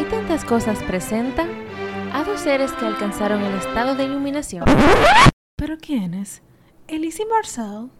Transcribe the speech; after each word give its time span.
Hay 0.00 0.06
tantas 0.06 0.46
cosas 0.46 0.78
presenta 0.84 1.46
a 2.14 2.24
dos 2.24 2.40
seres 2.40 2.72
que 2.72 2.86
alcanzaron 2.86 3.42
el 3.42 3.54
estado 3.58 3.94
de 3.94 4.04
iluminación. 4.04 4.64
¿Pero 5.56 5.76
quiénes? 5.76 6.40
Elise 6.88 7.24
y 7.24 7.26
Marcel. 7.26 7.90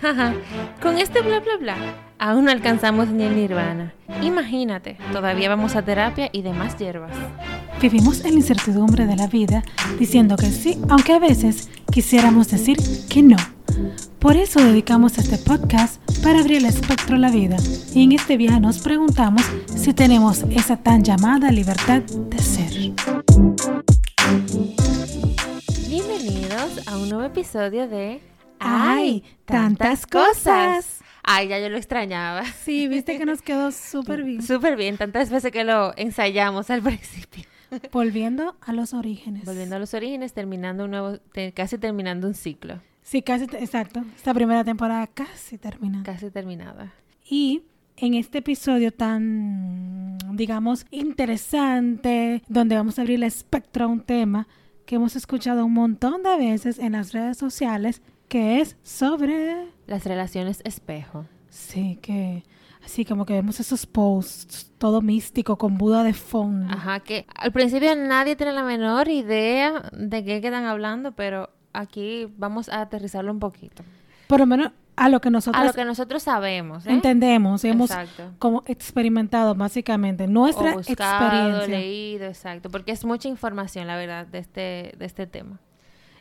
Jaja, 0.00 0.34
con 0.80 0.98
este 0.98 1.20
bla 1.20 1.40
bla 1.40 1.56
bla, 1.56 1.76
aún 2.20 2.44
no 2.44 2.52
alcanzamos 2.52 3.08
ni 3.08 3.24
el 3.24 3.34
nirvana. 3.34 3.92
Imagínate, 4.22 4.98
todavía 5.12 5.48
vamos 5.48 5.74
a 5.74 5.82
terapia 5.82 6.30
y 6.30 6.42
demás 6.42 6.78
hierbas. 6.78 7.16
Vivimos 7.82 8.24
en 8.24 8.34
la 8.34 8.36
incertidumbre 8.36 9.04
de 9.04 9.16
la 9.16 9.26
vida 9.26 9.64
diciendo 9.98 10.36
que 10.36 10.52
sí, 10.52 10.80
aunque 10.88 11.14
a 11.14 11.18
veces 11.18 11.70
quisiéramos 11.90 12.48
decir 12.52 12.78
que 13.10 13.24
no. 13.24 13.36
Por 14.20 14.36
eso 14.36 14.60
dedicamos 14.60 15.18
este 15.18 15.38
podcast 15.38 16.00
para 16.22 16.40
abrir 16.40 16.58
el 16.58 16.64
espectro 16.66 17.16
a 17.16 17.18
la 17.18 17.30
vida. 17.30 17.56
Y 17.94 18.04
en 18.04 18.12
este 18.12 18.36
viaje 18.36 18.60
nos 18.60 18.78
preguntamos 18.78 19.42
si 19.66 19.92
tenemos 19.92 20.42
esa 20.50 20.76
tan 20.76 21.02
llamada 21.02 21.50
libertad 21.50 22.02
de 22.02 22.38
ser. 22.38 22.70
Bienvenidos 25.88 26.86
a 26.86 26.96
un 26.98 27.08
nuevo 27.08 27.24
episodio 27.24 27.88
de 27.88 28.20
¡Ay, 28.58 29.22
tantas 29.44 30.06
cosas! 30.06 31.00
Ay, 31.22 31.48
ya 31.48 31.58
yo 31.58 31.68
lo 31.68 31.76
extrañaba. 31.76 32.44
Sí, 32.64 32.88
viste 32.88 33.18
que 33.18 33.24
nos 33.26 33.42
quedó 33.42 33.70
súper 33.70 34.24
bien. 34.24 34.42
Súper 34.42 34.76
bien, 34.76 34.96
tantas 34.96 35.30
veces 35.30 35.52
que 35.52 35.64
lo 35.64 35.92
ensayamos 35.96 36.70
al 36.70 36.82
principio. 36.82 37.44
Volviendo 37.92 38.56
a 38.62 38.72
los 38.72 38.94
orígenes. 38.94 39.44
Volviendo 39.44 39.76
a 39.76 39.78
los 39.78 39.92
orígenes, 39.92 40.32
terminando 40.32 40.84
un 40.84 40.90
nuevo, 40.92 41.18
te- 41.32 41.52
casi 41.52 41.76
terminando 41.76 42.26
un 42.26 42.34
ciclo. 42.34 42.80
Sí, 43.08 43.22
casi, 43.22 43.44
exacto. 43.44 44.04
Esta 44.16 44.34
primera 44.34 44.62
temporada 44.64 45.06
casi 45.06 45.56
termina. 45.56 46.02
Casi 46.02 46.30
terminada. 46.30 46.92
Y 47.24 47.62
en 47.96 48.12
este 48.12 48.38
episodio 48.38 48.92
tan, 48.92 50.18
digamos, 50.32 50.84
interesante, 50.90 52.42
donde 52.48 52.76
vamos 52.76 52.98
a 52.98 53.00
abrir 53.00 53.14
el 53.14 53.22
espectro 53.22 53.86
a 53.86 53.88
un 53.88 54.02
tema 54.02 54.46
que 54.84 54.96
hemos 54.96 55.16
escuchado 55.16 55.64
un 55.64 55.72
montón 55.72 56.22
de 56.22 56.36
veces 56.36 56.78
en 56.78 56.92
las 56.92 57.12
redes 57.12 57.38
sociales, 57.38 58.02
que 58.28 58.60
es 58.60 58.76
sobre... 58.82 59.68
Las 59.86 60.04
relaciones 60.04 60.60
espejo. 60.66 61.24
Sí, 61.48 61.98
que 62.02 62.44
así 62.84 63.06
como 63.06 63.24
que 63.24 63.32
vemos 63.32 63.58
esos 63.58 63.86
posts, 63.86 64.70
todo 64.76 65.00
místico, 65.00 65.56
con 65.56 65.78
Buda 65.78 66.02
de 66.02 66.12
fondo. 66.12 66.70
Ajá, 66.74 67.00
que 67.00 67.24
al 67.34 67.52
principio 67.52 67.96
nadie 67.96 68.36
tiene 68.36 68.52
la 68.52 68.64
menor 68.64 69.08
idea 69.08 69.88
de 69.94 70.24
qué 70.26 70.42
quedan 70.42 70.66
hablando, 70.66 71.12
pero 71.12 71.48
aquí 71.78 72.28
vamos 72.36 72.68
a 72.68 72.80
aterrizarlo 72.82 73.32
un 73.32 73.38
poquito. 73.38 73.82
Por 74.26 74.40
lo 74.40 74.46
menos 74.46 74.72
a 74.96 75.08
lo 75.08 75.20
que 75.20 75.30
nosotros 75.30 75.62
A 75.62 75.64
lo 75.64 75.72
que 75.72 75.84
nosotros 75.84 76.22
sabemos, 76.24 76.84
¿eh? 76.84 76.90
entendemos, 76.90 77.64
hemos 77.64 77.90
Exacto. 77.90 78.32
como 78.40 78.64
experimentado 78.66 79.54
básicamente 79.54 80.26
nuestra 80.26 80.74
o 80.74 80.78
buscado, 80.78 81.26
experiencia. 81.26 81.68
leído, 81.68 82.26
exacto, 82.26 82.68
porque 82.68 82.90
es 82.92 83.04
mucha 83.04 83.28
información, 83.28 83.86
la 83.86 83.96
verdad, 83.96 84.26
de 84.26 84.38
este, 84.38 84.92
de 84.98 85.06
este 85.06 85.26
tema. 85.28 85.60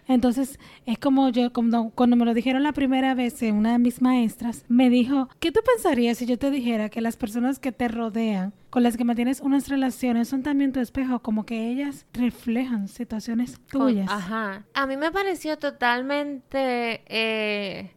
Entonces, 0.08 0.60
es 0.86 0.98
como 0.98 1.30
yo, 1.30 1.52
cuando, 1.52 1.92
cuando 1.94 2.16
me 2.16 2.26
lo 2.26 2.34
dijeron 2.34 2.64
la 2.64 2.72
primera 2.72 3.14
vez, 3.14 3.42
eh, 3.42 3.52
una 3.52 3.74
de 3.74 3.80
mis 3.80 4.02
maestras 4.02 4.64
me 4.68 4.90
dijo, 4.90 5.30
¿qué 5.40 5.52
tú 5.52 5.60
pensarías 5.66 6.18
si 6.18 6.26
yo 6.26 6.38
te 6.38 6.50
dijera 6.50 6.90
que 6.90 7.02
las 7.02 7.18
personas 7.18 7.60
que 7.60 7.72
te 7.72 7.88
rodean, 7.88 8.54
con 8.70 8.84
las 8.84 8.96
que 8.96 9.04
mantienes 9.04 9.42
unas 9.42 9.68
relaciones, 9.68 10.30
son 10.30 10.44
también 10.44 10.72
tu 10.72 10.80
espejo, 10.80 11.20
como 11.20 11.46
que 11.46 11.70
ellas 11.70 12.06
reflejan 12.14 12.88
situaciones 12.88 13.60
tuyas? 13.70 14.10
Ajá. 14.10 14.66
A 14.74 14.88
mí 14.88 14.96
me 14.96 15.12
pareció 15.12 15.58
totalmente 15.58 17.02
eh, 17.08 17.92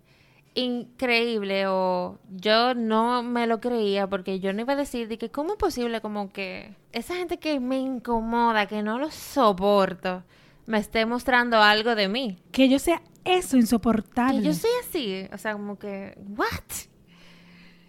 increíble 0.55 1.67
o 1.69 2.19
yo 2.29 2.75
no 2.75 3.23
me 3.23 3.47
lo 3.47 3.61
creía 3.61 4.09
porque 4.09 4.41
yo 4.41 4.53
no 4.53 4.63
iba 4.63 4.73
a 4.73 4.77
decir 4.77 5.09
de 5.09 5.19
que 5.19 5.31
cómo 5.31 5.53
es 5.53 5.59
posible 5.59 6.01
como 6.01 6.33
que 6.33 6.75
esa 6.93 7.15
gente 7.15 7.39
que 7.39 7.61
me 7.61 7.79
incomoda, 7.79 8.67
que 8.67 8.83
no 8.83 8.99
lo 8.99 9.11
soporto, 9.11 10.25
me 10.71 10.79
esté 10.79 11.05
mostrando 11.05 11.61
algo 11.63 11.95
de 11.95 12.09
mí. 12.09 12.39
Que 12.53 12.69
yo 12.69 12.79
sea 12.79 13.03
eso 13.25 13.57
insoportable. 13.57 14.41
Que 14.41 14.47
yo 14.47 14.55
soy 14.55 14.71
así, 14.89 15.27
o 15.33 15.39
sea, 15.39 15.53
como 15.55 15.79
que, 15.79 16.17
¿what? 16.37 16.47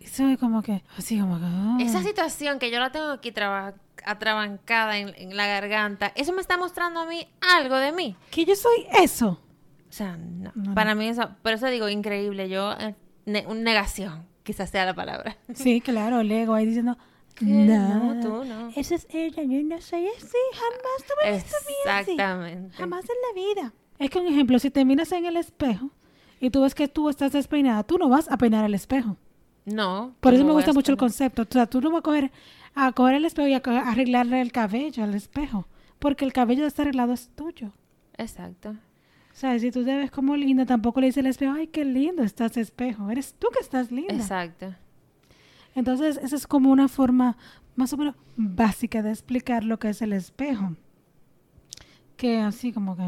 Eso 0.01 0.27
es 0.27 0.37
como 0.39 0.61
que, 0.61 0.83
así 0.97 1.19
como 1.19 1.37
que... 1.39 1.45
ah. 1.45 1.77
Esa 1.79 2.01
situación 2.03 2.59
que 2.59 2.71
yo 2.71 2.79
la 2.79 2.91
tengo 2.91 3.11
aquí 3.11 3.31
traba- 3.31 3.75
atrabancada 4.03 4.97
en, 4.97 5.13
en 5.15 5.37
la 5.37 5.45
garganta, 5.47 6.11
eso 6.15 6.33
me 6.33 6.41
está 6.41 6.57
mostrando 6.57 6.99
a 7.01 7.05
mí 7.05 7.27
algo 7.57 7.75
de 7.77 7.91
mí. 7.91 8.15
Que 8.31 8.43
yo 8.45 8.55
soy 8.55 8.85
eso. 9.01 9.39
O 9.89 9.93
sea, 9.93 10.17
no. 10.17 10.51
No, 10.55 10.73
Para 10.73 10.95
mí 10.95 11.07
eso, 11.07 11.29
por 11.43 11.53
eso 11.53 11.67
digo 11.67 11.87
increíble. 11.87 12.49
Yo, 12.49 12.73
eh, 12.73 12.95
ne- 13.25 13.45
un 13.47 13.63
negación, 13.63 14.25
quizás 14.43 14.69
sea 14.69 14.85
la 14.85 14.93
palabra. 14.93 15.37
Sí, 15.53 15.81
claro, 15.81 16.21
el 16.21 16.31
ego 16.31 16.55
ahí 16.55 16.65
diciendo. 16.65 16.97
No, 17.41 18.13
No, 18.15 18.21
tú 18.21 18.45
no. 18.45 18.69
Esa 18.75 18.95
es 18.95 19.07
ella, 19.09 19.43
yo 19.43 19.63
no 19.63 19.81
soy 19.81 20.07
así, 20.07 20.37
jamás 20.53 21.01
a 21.01 21.29
mí 21.31 21.37
así. 21.37 22.11
Exactamente. 22.11 22.75
Jamás 22.77 23.05
en 23.05 23.15
la 23.27 23.41
vida. 23.61 23.73
Es 23.99 24.09
que 24.09 24.19
un 24.19 24.27
ejemplo, 24.27 24.59
si 24.59 24.71
te 24.71 24.83
miras 24.85 25.11
en 25.11 25.25
el 25.25 25.37
espejo 25.37 25.91
y 26.39 26.49
tú 26.49 26.61
ves 26.63 26.73
que 26.75 26.87
tú 26.87 27.09
estás 27.09 27.31
despeinada, 27.31 27.83
tú 27.83 27.97
no 27.97 28.09
vas 28.09 28.29
a 28.31 28.37
peinar 28.37 28.65
el 28.65 28.73
espejo. 28.73 29.17
No. 29.65 30.15
Por 30.19 30.33
eso 30.33 30.41
no 30.43 30.49
me 30.49 30.53
gusta 30.55 30.73
mucho 30.73 30.91
el 30.91 30.95
estar- 30.97 30.99
concepto. 30.99 31.41
O 31.43 31.45
sea, 31.49 31.67
tú 31.67 31.81
no 31.81 31.91
vas 31.91 31.99
a 31.99 32.01
coger, 32.01 32.31
a 32.73 32.91
coger 32.93 33.15
el 33.15 33.25
espejo 33.25 33.47
y 33.47 33.53
a 33.53 33.57
arreglarle 33.57 34.41
el 34.41 34.51
cabello 34.51 35.03
al 35.03 35.13
espejo. 35.13 35.67
Porque 35.99 36.25
el 36.25 36.33
cabello 36.33 36.63
de 36.63 36.67
este 36.69 36.81
arreglado 36.81 37.13
es 37.13 37.29
tuyo. 37.35 37.71
Exacto. 38.17 38.69
O 38.71 39.35
sea, 39.35 39.57
si 39.59 39.71
tú 39.71 39.85
te 39.85 39.95
ves 39.95 40.09
como 40.11 40.35
linda, 40.35 40.65
tampoco 40.65 40.99
le 40.99 41.07
dice 41.07 41.19
el 41.19 41.27
espejo, 41.27 41.53
ay, 41.53 41.67
qué 41.67 41.85
lindo 41.85 42.23
estás 42.23 42.57
espejo. 42.57 43.09
Eres 43.11 43.35
tú 43.35 43.47
que 43.53 43.59
estás 43.59 43.91
linda. 43.91 44.13
Exacto. 44.15 44.73
Entonces, 45.75 46.17
esa 46.21 46.35
es 46.35 46.47
como 46.47 46.71
una 46.71 46.87
forma 46.87 47.37
más 47.75 47.93
o 47.93 47.97
menos 47.97 48.15
básica 48.35 49.01
de 49.01 49.09
explicar 49.11 49.63
lo 49.63 49.79
que 49.79 49.89
es 49.89 50.01
el 50.01 50.13
espejo. 50.13 50.75
Que 52.17 52.39
así 52.41 52.71
como 52.71 52.95
que... 52.95 53.03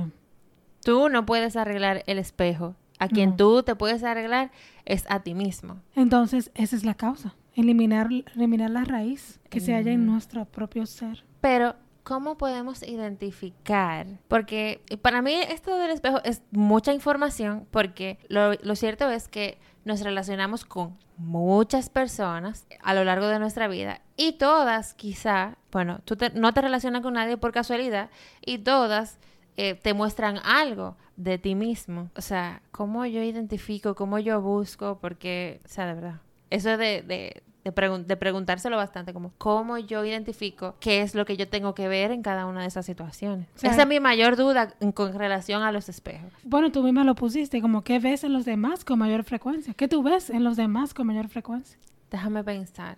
Tú 0.83 1.07
no 1.09 1.25
puedes 1.25 1.55
arreglar 1.55 2.03
el 2.07 2.19
espejo. 2.19 2.75
A 2.99 3.07
quien 3.07 3.31
No. 3.31 3.35
tú 3.37 3.63
te 3.63 3.75
puedes 3.75 4.03
arreglar 4.03 4.51
es 4.85 5.05
a 5.09 5.21
ti 5.21 5.33
mismo. 5.33 5.81
Entonces, 5.95 6.51
esa 6.55 6.75
es 6.75 6.83
la 6.85 6.93
causa. 6.93 7.35
Eliminar, 7.55 8.09
eliminar 8.35 8.69
la 8.69 8.83
raíz 8.83 9.39
que 9.49 9.59
se 9.59 9.73
halla 9.73 9.91
en 9.91 10.05
nuestro 10.05 10.45
propio 10.45 10.85
ser. 10.85 11.23
Pero, 11.41 11.75
¿cómo 12.03 12.37
podemos 12.37 12.81
identificar? 12.83 14.07
Porque 14.27 14.81
para 15.01 15.21
mí 15.21 15.33
esto 15.49 15.77
del 15.77 15.91
espejo 15.91 16.19
es 16.23 16.41
mucha 16.51 16.93
información 16.93 17.67
porque 17.71 18.17
lo, 18.27 18.53
lo 18.53 18.75
cierto 18.75 19.09
es 19.09 19.27
que 19.27 19.57
nos 19.85 20.01
relacionamos 20.01 20.65
con 20.65 20.97
muchas 21.17 21.89
personas 21.89 22.65
a 22.81 22.93
lo 22.93 23.03
largo 23.03 23.27
de 23.27 23.39
nuestra 23.39 23.67
vida 23.67 24.01
y 24.17 24.33
todas 24.33 24.93
quizá, 24.93 25.57
bueno, 25.71 25.99
tú 26.05 26.15
te- 26.15 26.31
no 26.31 26.53
te 26.53 26.61
relacionas 26.61 27.01
con 27.01 27.13
nadie 27.13 27.37
por 27.37 27.51
casualidad 27.51 28.09
y 28.45 28.59
todas 28.59 29.17
eh, 29.57 29.75
te 29.75 29.93
muestran 29.93 30.39
algo 30.43 30.97
de 31.15 31.37
ti 31.37 31.53
mismo. 31.53 32.09
O 32.15 32.21
sea, 32.21 32.61
¿cómo 32.71 33.05
yo 33.05 33.21
identifico, 33.21 33.93
cómo 33.93 34.17
yo 34.17 34.41
busco? 34.41 34.97
Porque, 34.99 35.61
o 35.65 35.67
sea, 35.67 35.85
de 35.85 35.93
verdad, 35.93 36.21
eso 36.49 36.75
de, 36.77 37.03
de, 37.03 37.43
de, 37.63 37.73
pregun- 37.73 38.05
de 38.05 38.17
preguntárselo 38.17 38.75
bastante, 38.77 39.13
como, 39.13 39.31
¿cómo 39.37 39.77
yo 39.77 40.03
identifico 40.03 40.75
qué 40.79 41.01
es 41.01 41.15
lo 41.15 41.25
que 41.25 41.37
yo 41.37 41.47
tengo 41.47 41.73
que 41.73 41.87
ver 41.87 42.11
en 42.11 42.21
cada 42.21 42.45
una 42.45 42.61
de 42.61 42.67
esas 42.67 42.85
situaciones? 42.85 43.47
O 43.55 43.59
sea, 43.59 43.71
Esa 43.71 43.81
es 43.83 43.87
mi 43.87 43.99
mayor 43.99 44.35
duda 44.35 44.73
con 44.93 45.13
relación 45.13 45.63
a 45.63 45.71
los 45.71 45.87
espejos. 45.89 46.31
Bueno, 46.43 46.71
tú 46.71 46.83
misma 46.83 47.03
lo 47.03 47.15
pusiste, 47.15 47.61
como 47.61 47.83
qué 47.83 47.99
ves 47.99 48.23
en 48.23 48.33
los 48.33 48.45
demás 48.45 48.83
con 48.83 48.99
mayor 48.99 49.23
frecuencia. 49.23 49.73
¿Qué 49.73 49.87
tú 49.87 50.03
ves 50.03 50.29
en 50.29 50.43
los 50.43 50.57
demás 50.57 50.93
con 50.93 51.07
mayor 51.07 51.27
frecuencia? 51.29 51.77
Déjame 52.11 52.43
pensar. 52.43 52.97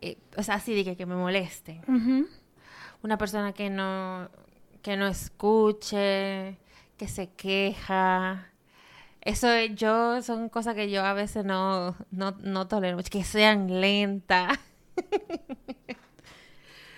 Eh, 0.00 0.16
o 0.36 0.42
sea, 0.42 0.54
así 0.54 0.74
de 0.74 0.84
que, 0.84 0.96
que 0.96 1.04
me 1.06 1.14
moleste. 1.16 1.80
Una 3.02 3.18
persona 3.18 3.52
que 3.52 3.70
no, 3.70 4.28
que 4.82 4.96
no 4.96 5.06
escuche, 5.06 6.58
que 6.96 7.08
se 7.08 7.30
queja. 7.30 8.46
Eso 9.22 9.50
es- 9.50 9.74
yo 9.74 10.22
son 10.22 10.48
cosas 10.48 10.74
que 10.74 10.90
yo 10.90 11.04
a 11.04 11.12
veces 11.12 11.44
no, 11.44 11.94
no, 12.10 12.32
no 12.42 12.68
tolero 12.68 12.96
mucho. 12.96 13.10
Que 13.10 13.24
sean 13.24 13.80
lentas, 13.80 14.58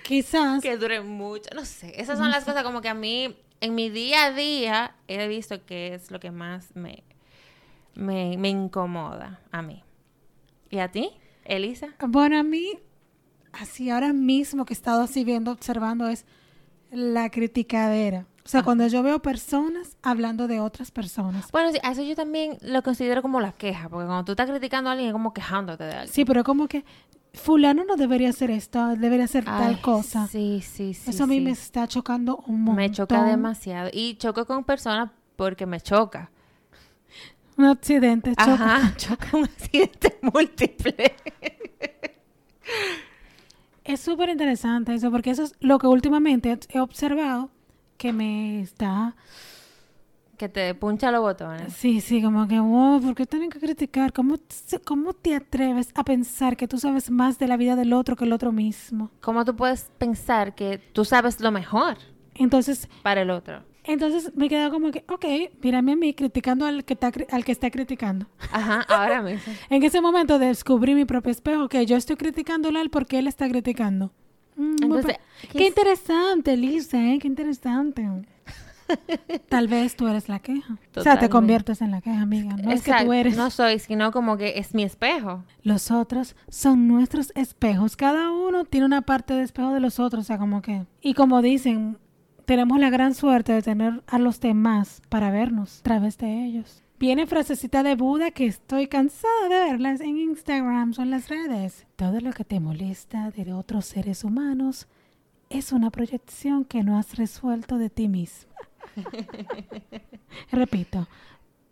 Quizás, 0.04 0.62
que 0.62 0.76
duren 0.76 1.08
mucho. 1.08 1.48
No 1.54 1.64
sé. 1.64 2.00
Esas 2.00 2.18
son 2.18 2.30
las 2.30 2.44
cosas 2.44 2.64
como 2.64 2.80
que 2.80 2.88
a 2.88 2.94
mí, 2.94 3.36
en 3.60 3.74
mi 3.74 3.88
día 3.88 4.26
a 4.26 4.32
día, 4.32 4.96
he 5.06 5.26
visto 5.28 5.64
que 5.64 5.94
es 5.94 6.10
lo 6.10 6.18
que 6.20 6.30
más 6.30 6.74
me, 6.74 7.02
me, 7.94 8.36
me 8.36 8.48
incomoda 8.48 9.40
a 9.52 9.62
mí. 9.62 9.82
¿Y 10.70 10.78
a 10.78 10.90
ti, 10.90 11.10
Elisa? 11.44 11.88
bueno, 12.08 12.38
a 12.38 12.42
mí, 12.42 12.78
así 13.52 13.90
ahora 13.90 14.12
mismo 14.12 14.64
que 14.64 14.72
he 14.72 14.76
estado 14.76 15.02
así 15.02 15.24
viendo, 15.24 15.52
observando, 15.52 16.08
es 16.08 16.26
la 16.90 17.30
criticadera. 17.30 18.26
O 18.44 18.48
sea, 18.48 18.60
Ah. 18.60 18.64
cuando 18.64 18.86
yo 18.88 19.02
veo 19.02 19.20
personas 19.22 19.96
hablando 20.02 20.48
de 20.48 20.58
otras 20.60 20.90
personas. 20.90 21.50
Bueno, 21.52 21.70
sí, 21.72 21.78
a 21.82 21.92
eso 21.92 22.02
yo 22.02 22.16
también 22.16 22.58
lo 22.60 22.82
considero 22.82 23.22
como 23.22 23.40
la 23.40 23.52
queja, 23.52 23.88
porque 23.88 24.06
cuando 24.06 24.24
tú 24.24 24.32
estás 24.32 24.50
criticando 24.50 24.90
a 24.90 24.92
alguien 24.92 25.08
es 25.10 25.12
como 25.12 25.32
quejándote 25.32 25.84
de 25.84 25.92
alguien. 25.92 26.12
Sí, 26.12 26.24
pero 26.24 26.42
como 26.42 26.66
que 26.66 26.84
fulano 27.34 27.84
no 27.84 27.96
debería 27.96 28.30
hacer 28.30 28.50
esto, 28.50 28.88
debería 28.96 29.24
hacer 29.26 29.44
tal 29.44 29.80
cosa. 29.80 30.26
Sí, 30.26 30.60
sí, 30.62 30.92
sí. 30.92 31.10
Eso 31.10 31.24
a 31.24 31.26
mí 31.26 31.36
sí. 31.36 31.40
me 31.40 31.50
está 31.52 31.86
chocando 31.86 32.42
un 32.46 32.62
montón. 32.62 32.76
Me 32.76 32.90
choca 32.90 33.24
demasiado. 33.24 33.90
Y 33.92 34.16
choco 34.16 34.44
con 34.44 34.64
personas 34.64 35.10
porque 35.36 35.64
me 35.66 35.80
choca. 35.80 36.30
Un 37.56 37.66
accidente 37.66 38.30
choca. 38.34 38.52
Ajá, 38.54 38.94
choca 38.96 39.28
un 39.36 39.44
accidente 39.44 40.18
múltiple. 40.22 41.14
Es 43.84 44.00
súper 44.00 44.28
interesante 44.28 44.94
eso, 44.94 45.10
porque 45.10 45.30
eso 45.30 45.42
es 45.42 45.54
lo 45.60 45.78
que 45.78 45.88
últimamente 45.88 46.56
he 46.68 46.78
observado 46.78 47.50
que 48.02 48.12
me 48.12 48.60
está... 48.60 49.14
Que 50.36 50.48
te 50.48 50.74
puncha 50.74 51.12
los 51.12 51.20
botones. 51.20 51.72
Sí, 51.72 52.00
sí, 52.00 52.20
como 52.20 52.48
que, 52.48 52.58
wow, 52.58 53.00
¿por 53.00 53.14
qué 53.14 53.26
tienen 53.26 53.48
que 53.48 53.60
criticar? 53.60 54.12
¿Cómo, 54.12 54.38
¿Cómo 54.84 55.12
te 55.12 55.36
atreves 55.36 55.90
a 55.94 56.02
pensar 56.02 56.56
que 56.56 56.66
tú 56.66 56.78
sabes 56.78 57.12
más 57.12 57.38
de 57.38 57.46
la 57.46 57.56
vida 57.56 57.76
del 57.76 57.92
otro 57.92 58.16
que 58.16 58.24
el 58.24 58.32
otro 58.32 58.50
mismo? 58.50 59.12
¿Cómo 59.20 59.44
tú 59.44 59.54
puedes 59.54 59.88
pensar 59.98 60.56
que 60.56 60.78
tú 60.78 61.04
sabes 61.04 61.40
lo 61.40 61.52
mejor 61.52 61.96
Entonces, 62.34 62.88
para 63.04 63.22
el 63.22 63.30
otro? 63.30 63.62
entonces 63.84 64.32
me 64.34 64.48
queda 64.48 64.68
como 64.70 64.90
que, 64.90 65.04
ok, 65.08 65.24
mírame 65.62 65.92
a 65.92 65.96
mí 65.96 66.12
criticando 66.12 66.66
al 66.66 66.84
que, 66.84 66.94
está, 66.94 67.12
al 67.30 67.44
que 67.44 67.52
está 67.52 67.70
criticando. 67.70 68.26
Ajá, 68.50 68.80
ahora 68.88 69.22
mismo. 69.22 69.52
En 69.70 69.80
ese 69.84 70.00
momento 70.00 70.40
descubrí 70.40 70.96
mi 70.96 71.04
propio 71.04 71.30
espejo, 71.30 71.68
que 71.68 71.86
yo 71.86 71.96
estoy 71.96 72.16
criticándole 72.16 72.80
a 72.80 72.82
él 72.82 72.90
porque 72.90 73.20
él 73.20 73.28
está 73.28 73.48
criticando. 73.48 74.12
Mm, 74.56 74.76
Entonces, 74.82 75.16
¿qué 75.42 75.48
qué 75.48 75.62
es- 75.64 75.68
interesante, 75.68 76.56
Lisa, 76.56 76.98
¿eh? 77.02 77.18
Qué 77.20 77.26
interesante. 77.28 78.06
Tal 79.48 79.68
vez 79.68 79.96
tú 79.96 80.06
eres 80.08 80.28
la 80.28 80.38
queja. 80.40 80.76
O 80.96 81.00
sea, 81.02 81.18
te 81.18 81.28
conviertes 81.30 81.80
en 81.80 81.90
la 81.92 82.00
queja, 82.00 82.20
amiga. 82.20 82.56
No 82.56 82.70
es 82.72 82.82
que 82.82 82.90
Exacto, 82.90 83.06
tú 83.06 83.12
eres. 83.12 83.36
No 83.36 83.50
soy, 83.50 83.78
sino 83.78 84.12
como 84.12 84.36
que 84.36 84.58
es 84.58 84.74
mi 84.74 84.82
espejo. 84.82 85.44
Los 85.62 85.90
otros 85.90 86.36
son 86.48 86.88
nuestros 86.88 87.32
espejos. 87.34 87.96
Cada 87.96 88.30
uno 88.30 88.64
tiene 88.64 88.86
una 88.86 89.02
parte 89.02 89.34
de 89.34 89.42
espejo 89.42 89.72
de 89.72 89.80
los 89.80 89.98
otros. 89.98 90.22
O 90.22 90.26
sea, 90.26 90.38
como 90.38 90.60
que... 90.60 90.84
Y 91.00 91.14
como 91.14 91.40
dicen, 91.40 91.96
tenemos 92.44 92.78
la 92.80 92.90
gran 92.90 93.14
suerte 93.14 93.52
de 93.52 93.62
tener 93.62 94.02
a 94.06 94.18
los 94.18 94.40
demás 94.40 95.00
para 95.08 95.30
vernos 95.30 95.78
a 95.80 95.82
través 95.84 96.18
de 96.18 96.44
ellos. 96.44 96.82
Viene 97.02 97.26
frasecita 97.26 97.82
de 97.82 97.96
Buda 97.96 98.30
que 98.30 98.46
estoy 98.46 98.86
cansada 98.86 99.48
de 99.48 99.72
verlas 99.72 100.00
en 100.00 100.18
Instagram 100.18 100.94
o 100.96 101.02
en 101.02 101.10
las 101.10 101.28
redes. 101.28 101.84
Todo 101.96 102.20
lo 102.20 102.32
que 102.32 102.44
te 102.44 102.60
molesta 102.60 103.32
de 103.32 103.52
otros 103.52 103.86
seres 103.86 104.22
humanos 104.22 104.86
es 105.50 105.72
una 105.72 105.90
proyección 105.90 106.64
que 106.64 106.84
no 106.84 106.96
has 106.96 107.16
resuelto 107.16 107.76
de 107.76 107.90
ti 107.90 108.06
mismo. 108.06 108.52
Repito, 110.52 111.08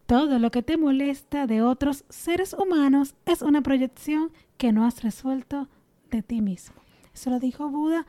todo 0.06 0.40
lo 0.40 0.50
que 0.50 0.64
te 0.64 0.76
molesta 0.76 1.46
de 1.46 1.62
otros 1.62 2.04
seres 2.08 2.52
humanos 2.52 3.14
es 3.24 3.40
una 3.40 3.62
proyección 3.62 4.32
que 4.56 4.72
no 4.72 4.84
has 4.84 5.04
resuelto 5.04 5.68
de 6.10 6.22
ti 6.22 6.40
mismo. 6.40 6.74
Eso 7.14 7.30
lo 7.30 7.38
dijo 7.38 7.68
Buda 7.68 8.04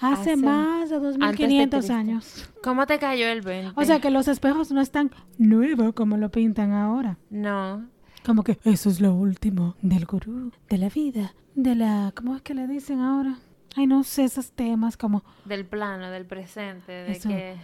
hace, 0.00 0.32
Hace- 0.32 0.36
más 0.36 0.90
de 0.90 0.96
antes 0.96 1.00
de 1.00 1.00
2500 1.00 1.78
Cristo. 1.80 1.94
años. 1.94 2.50
¿Cómo 2.62 2.86
te 2.86 2.98
cayó 2.98 3.26
el 3.28 3.42
20? 3.42 3.72
O 3.80 3.84
sea 3.84 4.00
que 4.00 4.10
los 4.10 4.28
espejos 4.28 4.70
no 4.72 4.80
están 4.80 5.10
nuevos 5.38 5.94
como 5.94 6.16
lo 6.16 6.30
pintan 6.30 6.72
ahora. 6.72 7.18
No. 7.30 7.86
Como 8.24 8.42
que 8.42 8.58
eso 8.64 8.90
es 8.90 9.00
lo 9.00 9.14
último 9.14 9.76
del 9.82 10.04
gurú, 10.06 10.52
de 10.68 10.78
la 10.78 10.88
vida, 10.88 11.34
de 11.54 11.74
la... 11.76 12.12
¿Cómo 12.16 12.34
es 12.36 12.42
que 12.42 12.54
le 12.54 12.66
dicen 12.66 13.00
ahora? 13.00 13.38
Ay, 13.76 13.86
no 13.86 14.02
sé 14.04 14.24
esos 14.24 14.52
temas 14.52 14.96
como... 14.96 15.22
Del 15.44 15.64
plano, 15.66 16.10
del 16.10 16.26
presente, 16.26 16.90
de 16.92 17.12
Eso. 17.12 17.28
que... 17.28 17.54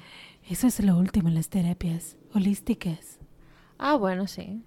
Eso 0.49 0.67
es 0.67 0.81
lo 0.85 0.97
último 0.99 1.29
en 1.29 1.35
las 1.37 1.49
terapias 1.49 2.17
holísticas. 2.35 3.19
Ah, 3.79 3.95
bueno, 3.97 4.27
sí. 4.27 4.63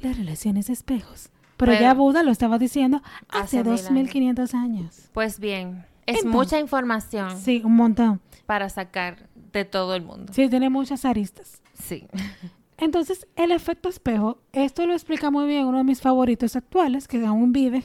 Las 0.00 0.16
relaciones 0.18 0.66
de 0.66 0.74
espejos. 0.74 1.30
Pero, 1.56 1.72
Pero- 1.72 1.80
ya 1.82 1.94
Buda 1.94 2.22
lo 2.22 2.30
estaba 2.30 2.58
diciendo 2.58 3.02
hace 3.28 3.58
Hace 3.60 3.70
mil 3.92 4.04
2500 4.04 4.54
años. 4.54 5.10
Pues 5.12 5.40
bien, 5.40 5.86
es 6.06 6.16
Entonces- 6.18 6.32
mucha 6.32 6.58
información 6.60 7.36
Sí, 7.38 7.62
un 7.64 7.74
montón. 7.76 8.20
para 8.46 8.68
sacar 8.68 9.28
de 9.52 9.64
todo 9.64 9.94
el 9.94 10.02
mundo. 10.02 10.32
Sí, 10.32 10.48
tiene 10.48 10.70
muchas 10.70 11.04
aristas. 11.04 11.60
Sí. 11.74 12.06
Entonces, 12.78 13.26
el 13.36 13.52
efecto 13.52 13.88
espejo, 13.88 14.38
esto 14.52 14.86
lo 14.86 14.92
explica 14.92 15.30
muy 15.30 15.46
bien 15.46 15.64
uno 15.66 15.78
de 15.78 15.84
mis 15.84 16.00
favoritos 16.02 16.56
actuales, 16.56 17.08
que 17.08 17.24
aún 17.24 17.52
vive, 17.52 17.84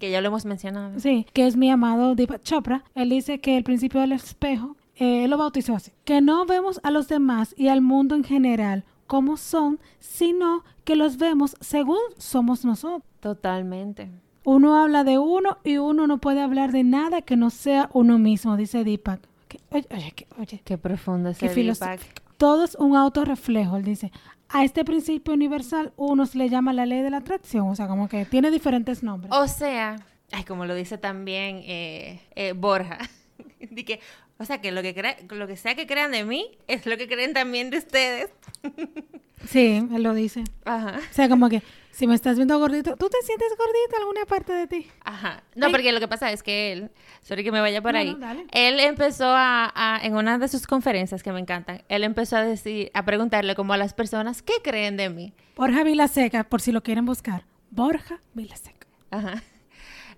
que 0.00 0.10
ya 0.10 0.20
lo 0.20 0.28
hemos 0.28 0.44
mencionado. 0.44 0.98
sí, 0.98 1.26
que 1.32 1.46
es 1.46 1.56
mi 1.56 1.70
amado 1.70 2.14
Deepak 2.16 2.42
Chopra. 2.42 2.82
Él 2.96 3.10
dice 3.10 3.40
que 3.40 3.56
el 3.56 3.62
principio 3.64 4.00
del 4.00 4.12
espejo, 4.12 4.76
eh, 4.96 5.24
él 5.24 5.30
lo 5.30 5.38
bautizó 5.38 5.74
así, 5.76 5.92
que 6.04 6.20
no 6.20 6.44
vemos 6.44 6.80
a 6.82 6.90
los 6.90 7.06
demás 7.08 7.54
y 7.56 7.68
al 7.68 7.80
mundo 7.80 8.14
en 8.16 8.24
general 8.24 8.84
como 9.06 9.36
son, 9.36 9.78
sino 10.00 10.64
que 10.84 10.94
los 10.96 11.16
vemos 11.16 11.56
según 11.60 11.98
somos 12.18 12.64
nosotros. 12.64 13.02
Totalmente. 13.20 14.10
Uno 14.44 14.76
habla 14.82 15.04
de 15.04 15.18
uno 15.18 15.58
y 15.64 15.78
uno 15.78 16.06
no 16.06 16.18
puede 16.18 16.40
hablar 16.40 16.72
de 16.72 16.84
nada 16.84 17.22
que 17.22 17.36
no 17.36 17.50
sea 17.50 17.90
uno 17.92 18.18
mismo, 18.18 18.56
dice 18.56 18.84
Deepak. 18.84 19.20
Que- 19.48 19.60
oye, 19.70 19.86
oye, 19.90 20.12
que- 20.12 20.26
oye, 20.38 20.60
Qué 20.64 20.78
profundo 20.78 21.30
ese 21.30 21.48
filosófico. 21.48 21.96
Deepak. 21.96 22.22
Todo 22.38 22.64
es 22.64 22.74
un 22.76 22.96
autorreflejo, 22.96 23.76
él 23.76 23.84
dice. 23.84 24.12
A 24.50 24.64
este 24.64 24.84
principio 24.84 25.34
universal 25.34 25.92
uno 25.96 26.24
se 26.24 26.38
le 26.38 26.48
llama 26.48 26.72
la 26.72 26.86
ley 26.86 27.02
de 27.02 27.10
la 27.10 27.18
atracción, 27.18 27.68
o 27.68 27.74
sea, 27.74 27.86
como 27.88 28.08
que 28.08 28.24
tiene 28.24 28.50
diferentes 28.50 29.02
nombres. 29.02 29.30
O 29.34 29.46
sea, 29.48 29.96
ay, 30.32 30.44
como 30.44 30.64
lo 30.64 30.74
dice 30.74 30.96
también 30.96 31.60
eh, 31.64 32.22
eh, 32.34 32.52
Borja, 32.52 32.98
de 33.60 33.84
que, 33.84 34.00
o 34.38 34.44
sea, 34.44 34.60
que 34.60 34.70
lo 34.72 34.82
que, 34.82 34.94
crea- 34.94 35.16
lo 35.30 35.46
que 35.46 35.56
sea 35.56 35.74
que 35.74 35.86
crean 35.86 36.10
de 36.12 36.24
mí 36.24 36.56
es 36.66 36.86
lo 36.86 36.96
que 36.96 37.06
creen 37.08 37.32
también 37.34 37.70
de 37.70 37.78
ustedes. 37.78 38.30
Sí, 39.48 39.86
él 39.94 40.02
lo 40.02 40.14
dice. 40.14 40.42
Ajá. 40.64 40.98
O 40.98 41.14
sea, 41.14 41.28
como 41.28 41.48
que 41.48 41.62
si 41.92 42.08
me 42.08 42.14
estás 42.16 42.36
viendo 42.36 42.58
gordito, 42.58 42.96
¿tú 42.96 43.08
te 43.08 43.16
sientes 43.24 43.48
gordito 43.56 43.96
alguna 43.96 44.26
parte 44.26 44.52
de 44.52 44.66
ti? 44.66 44.86
Ajá. 45.04 45.44
No, 45.54 45.70
porque 45.70 45.92
lo 45.92 46.00
que 46.00 46.08
pasa 46.08 46.32
es 46.32 46.42
que 46.42 46.72
él, 46.72 46.90
sorry 47.22 47.44
que 47.44 47.52
me 47.52 47.60
vaya 47.60 47.80
por 47.80 47.92
No, 47.92 48.00
ahí, 48.00 48.14
no, 48.18 48.28
él 48.52 48.80
empezó 48.80 49.26
a, 49.26 49.72
a- 49.74 50.00
en 50.04 50.16
una 50.16 50.38
de 50.38 50.48
sus 50.48 50.66
conferencias 50.66 51.22
que 51.22 51.32
me 51.32 51.38
encantan, 51.38 51.82
él 51.88 52.02
empezó 52.02 52.36
a 52.36 52.42
decir, 52.42 52.90
a 52.94 53.04
preguntarle 53.04 53.54
como 53.54 53.72
a 53.72 53.76
las 53.76 53.94
personas, 53.94 54.42
¿qué 54.42 54.54
creen 54.62 54.96
de 54.96 55.08
mí? 55.08 55.32
Borja 55.54 55.84
Vilaseca, 55.84 56.42
por 56.44 56.60
si 56.60 56.72
lo 56.72 56.82
quieren 56.82 57.06
buscar. 57.06 57.44
Borja 57.70 58.20
Vilaseca. 58.34 58.88
Ajá. 59.12 59.42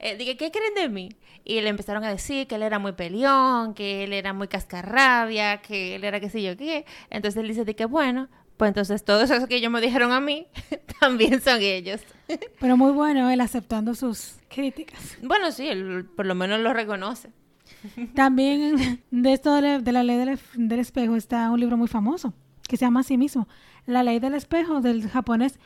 Eh, 0.03 0.17
dije, 0.17 0.37
¿qué 0.39 0.51
creen 0.51 0.75
de 0.75 0.89
mí? 0.89 1.11
Y 1.45 1.61
le 1.61 1.69
empezaron 1.69 2.03
a 2.05 2.11
decir 2.11 2.47
que 2.47 2.55
él 2.55 2.63
era 2.63 2.79
muy 2.79 2.93
peleón, 2.93 3.75
que 3.75 4.05
él 4.05 4.15
era 4.15 4.33
muy 4.33 4.49
cascarrabia, 4.49 5.61
que 5.61 5.95
él 5.95 6.05
era 6.05 6.21
qué 6.21 6.31
sé 6.31 6.43
yo 6.43 6.57
qué. 6.57 6.87
Entonces 7.11 7.41
él 7.41 7.49
dice 7.49 7.67
de 7.67 7.77
que 7.77 7.85
bueno, 7.85 8.29
pues 8.57 8.69
entonces 8.69 9.05
todo 9.05 9.23
eso 9.23 9.47
que 9.47 9.57
ellos 9.57 9.71
me 9.71 9.81
dijeron 9.83 10.13
a 10.13 10.21
mí, 10.21 10.47
también 11.01 11.43
son 11.43 11.61
ellos. 11.61 12.01
Pero 12.61 12.77
muy 12.79 12.93
bueno 12.93 13.31
él 13.31 13.43
aceptando 13.43 13.95
sus 13.95 14.37
críticas. 14.49 15.19
bueno, 15.23 15.53
sí, 15.53 15.69
él 15.69 16.07
por 16.17 16.25
lo 16.25 16.35
menos 16.35 16.61
lo 16.61 16.73
reconoce. 16.73 17.31
También 18.15 19.03
de 19.11 19.33
esto 19.33 19.55
de 19.55 19.63
la, 19.63 19.79
de 19.79 19.93
la 19.93 20.03
ley 20.03 20.17
del, 20.17 20.39
del 20.55 20.79
espejo 20.81 21.15
está 21.15 21.51
un 21.51 21.61
libro 21.61 21.77
muy 21.77 21.89
famoso 21.89 22.35
que 22.69 22.77
se 22.77 22.85
llama 22.85 23.01
así 23.01 23.19
mismo, 23.19 23.49
La 23.85 24.03
ley 24.05 24.21
del 24.21 24.35
espejo 24.35 24.81
del 24.81 25.09
japonés 25.09 25.59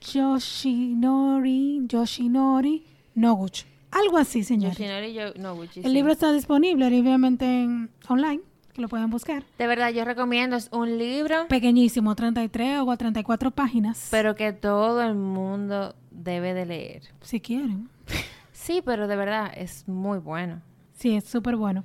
Yoshinori, 0.00 1.82
Yoshinori 1.86 2.86
Noguchi. 3.18 3.64
Algo 3.90 4.18
así, 4.18 4.42
señores. 4.44 4.76
Yoshinori 4.78 5.12
Yo- 5.14 5.34
Noguchi, 5.36 5.80
El 5.80 5.86
sí. 5.86 5.92
libro 5.92 6.12
está 6.12 6.32
disponible 6.32 6.90
libremente 6.90 7.44
en- 7.46 7.90
online, 8.08 8.40
que 8.74 8.82
lo 8.82 8.88
pueden 8.88 9.08
buscar. 9.10 9.44
De 9.58 9.66
verdad, 9.66 9.90
yo 9.90 10.04
recomiendo, 10.04 10.56
es 10.56 10.68
un 10.72 10.98
libro, 10.98 11.46
Pequeñísimo, 11.48 12.14
33 12.14 12.80
o 12.84 12.96
34 12.96 13.50
páginas, 13.50 14.08
pero 14.10 14.34
que 14.34 14.52
todo 14.52 15.02
el 15.02 15.14
mundo 15.14 15.94
debe 16.10 16.52
de 16.54 16.66
leer. 16.66 17.02
si 17.22 17.40
quieren. 17.40 17.88
Sí, 18.52 18.82
pero 18.84 19.06
de 19.06 19.14
verdad 19.16 19.50
es 19.56 19.86
muy 19.88 20.18
bueno. 20.18 20.60
Sí, 20.94 21.14
es 21.14 21.24
súper 21.24 21.54
bueno. 21.56 21.84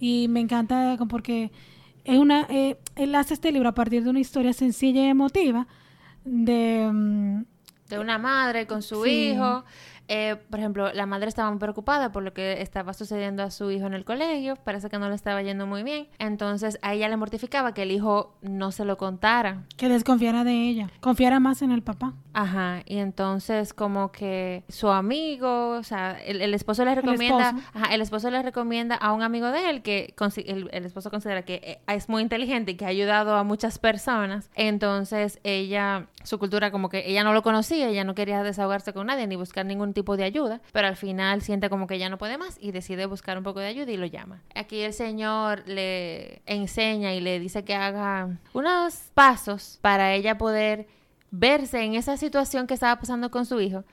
Y 0.00 0.26
me 0.28 0.40
encanta 0.40 0.98
porque 1.08 1.52
es 2.04 2.18
una, 2.18 2.42
eh, 2.50 2.76
él 2.96 3.14
hace 3.14 3.34
este 3.34 3.52
libro 3.52 3.68
a 3.68 3.72
partir 3.74 4.02
de 4.02 4.10
una 4.10 4.18
historia 4.20 4.52
sencilla 4.52 5.00
y 5.04 5.06
emotiva 5.06 5.68
de... 6.24 6.90
mm, 6.92 7.44
de 7.88 7.98
una 8.00 8.18
madre 8.18 8.66
con 8.66 8.82
su 8.82 9.04
Sí. 9.04 9.30
hijo. 9.30 9.64
Eh, 10.08 10.36
por 10.50 10.58
ejemplo, 10.58 10.92
la 10.92 11.06
madre 11.06 11.28
estaba 11.28 11.50
muy 11.50 11.58
preocupada 11.58 12.12
por 12.12 12.22
lo 12.22 12.32
que 12.32 12.62
estaba 12.62 12.94
sucediendo 12.94 13.42
a 13.42 13.50
su 13.50 13.70
hijo 13.70 13.86
en 13.86 13.94
el 13.94 14.04
colegio. 14.04 14.56
Parece 14.56 14.88
que 14.88 14.98
no 14.98 15.08
le 15.08 15.14
estaba 15.14 15.42
yendo 15.42 15.66
muy 15.66 15.82
bien. 15.82 16.08
Entonces 16.18 16.78
a 16.82 16.94
ella 16.94 17.08
le 17.08 17.16
mortificaba 17.16 17.74
que 17.74 17.82
el 17.82 17.92
hijo 17.92 18.34
no 18.42 18.72
se 18.72 18.84
lo 18.84 18.96
contara. 18.96 19.64
que 19.76 19.88
desconfiara 19.88 20.44
de 20.44 20.68
ella, 20.68 20.90
confiara 21.00 21.40
más 21.40 21.62
en 21.62 21.72
el 21.72 21.82
papá. 21.82 22.14
Ajá, 22.32 22.82
y 22.86 22.98
entonces 22.98 23.74
como 23.74 24.12
que 24.12 24.62
su 24.68 24.88
amigo, 24.88 25.70
o 25.70 25.82
sea, 25.82 26.16
el, 26.24 26.40
el 26.40 26.54
esposo 26.54 26.84
le 26.84 26.94
recomienda, 26.94 27.48
esposo. 27.48 27.66
ajá, 27.74 27.94
el 27.94 28.00
esposo 28.00 28.30
le 28.30 28.42
recomienda 28.42 28.94
a 28.94 29.12
un 29.12 29.22
amigo 29.22 29.50
de 29.50 29.70
él 29.70 29.82
que 29.82 30.14
el, 30.46 30.68
el 30.72 30.84
esposo 30.84 31.10
considera 31.10 31.42
que 31.42 31.54
eh, 31.64 31.80
es 31.88 32.08
muy 32.08 32.22
inteligente 32.22 32.72
y 32.72 32.74
que 32.76 32.84
ha 32.84 32.88
ayudado 32.88 33.34
a 33.36 33.42
muchas 33.44 33.78
personas. 33.78 34.50
Entonces 34.54 35.40
ella, 35.42 36.06
su 36.22 36.38
cultura 36.38 36.70
como 36.70 36.88
que 36.88 37.10
ella 37.10 37.24
no 37.24 37.32
lo 37.32 37.42
conocía, 37.42 37.88
ella 37.88 38.04
no 38.04 38.14
quería 38.14 38.42
desahogarse 38.42 38.92
con 38.92 39.08
nadie 39.08 39.26
ni 39.26 39.34
buscar 39.36 39.66
ningún 39.66 39.92
tipo 39.92 39.97
de 40.02 40.24
ayuda, 40.24 40.60
pero 40.72 40.88
al 40.88 40.96
final 40.96 41.42
siente 41.42 41.68
como 41.70 41.86
que 41.86 41.98
ya 41.98 42.08
no 42.08 42.18
puede 42.18 42.38
más 42.38 42.56
y 42.60 42.72
decide 42.72 43.06
buscar 43.06 43.36
un 43.38 43.44
poco 43.44 43.60
de 43.60 43.66
ayuda 43.66 43.90
y 43.92 43.96
lo 43.96 44.06
llama. 44.06 44.42
Aquí 44.54 44.80
el 44.80 44.92
señor 44.92 45.62
le 45.66 46.42
enseña 46.46 47.14
y 47.14 47.20
le 47.20 47.38
dice 47.40 47.64
que 47.64 47.74
haga 47.74 48.38
unos 48.52 49.10
pasos 49.14 49.78
para 49.82 50.14
ella 50.14 50.38
poder 50.38 50.86
verse 51.30 51.82
en 51.82 51.94
esa 51.94 52.16
situación 52.16 52.66
que 52.66 52.74
estaba 52.74 52.98
pasando 52.98 53.30
con 53.30 53.44
su 53.46 53.60
hijo, 53.60 53.84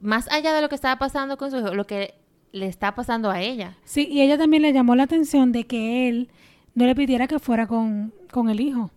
más 0.00 0.30
allá 0.30 0.52
de 0.52 0.60
lo 0.60 0.68
que 0.68 0.74
estaba 0.74 0.98
pasando 0.98 1.36
con 1.36 1.50
su 1.50 1.58
hijo, 1.58 1.74
lo 1.74 1.86
que 1.86 2.14
le 2.52 2.66
está 2.66 2.94
pasando 2.94 3.30
a 3.30 3.40
ella. 3.40 3.76
Sí, 3.84 4.06
y 4.08 4.20
ella 4.22 4.38
también 4.38 4.62
le 4.62 4.72
llamó 4.72 4.94
la 4.94 5.02
atención 5.04 5.50
de 5.50 5.66
que 5.66 6.08
él 6.08 6.30
no 6.74 6.86
le 6.86 6.94
pidiera 6.94 7.26
que 7.26 7.38
fuera 7.38 7.66
con, 7.66 8.12
con 8.30 8.48
el 8.50 8.60
hijo. 8.60 8.90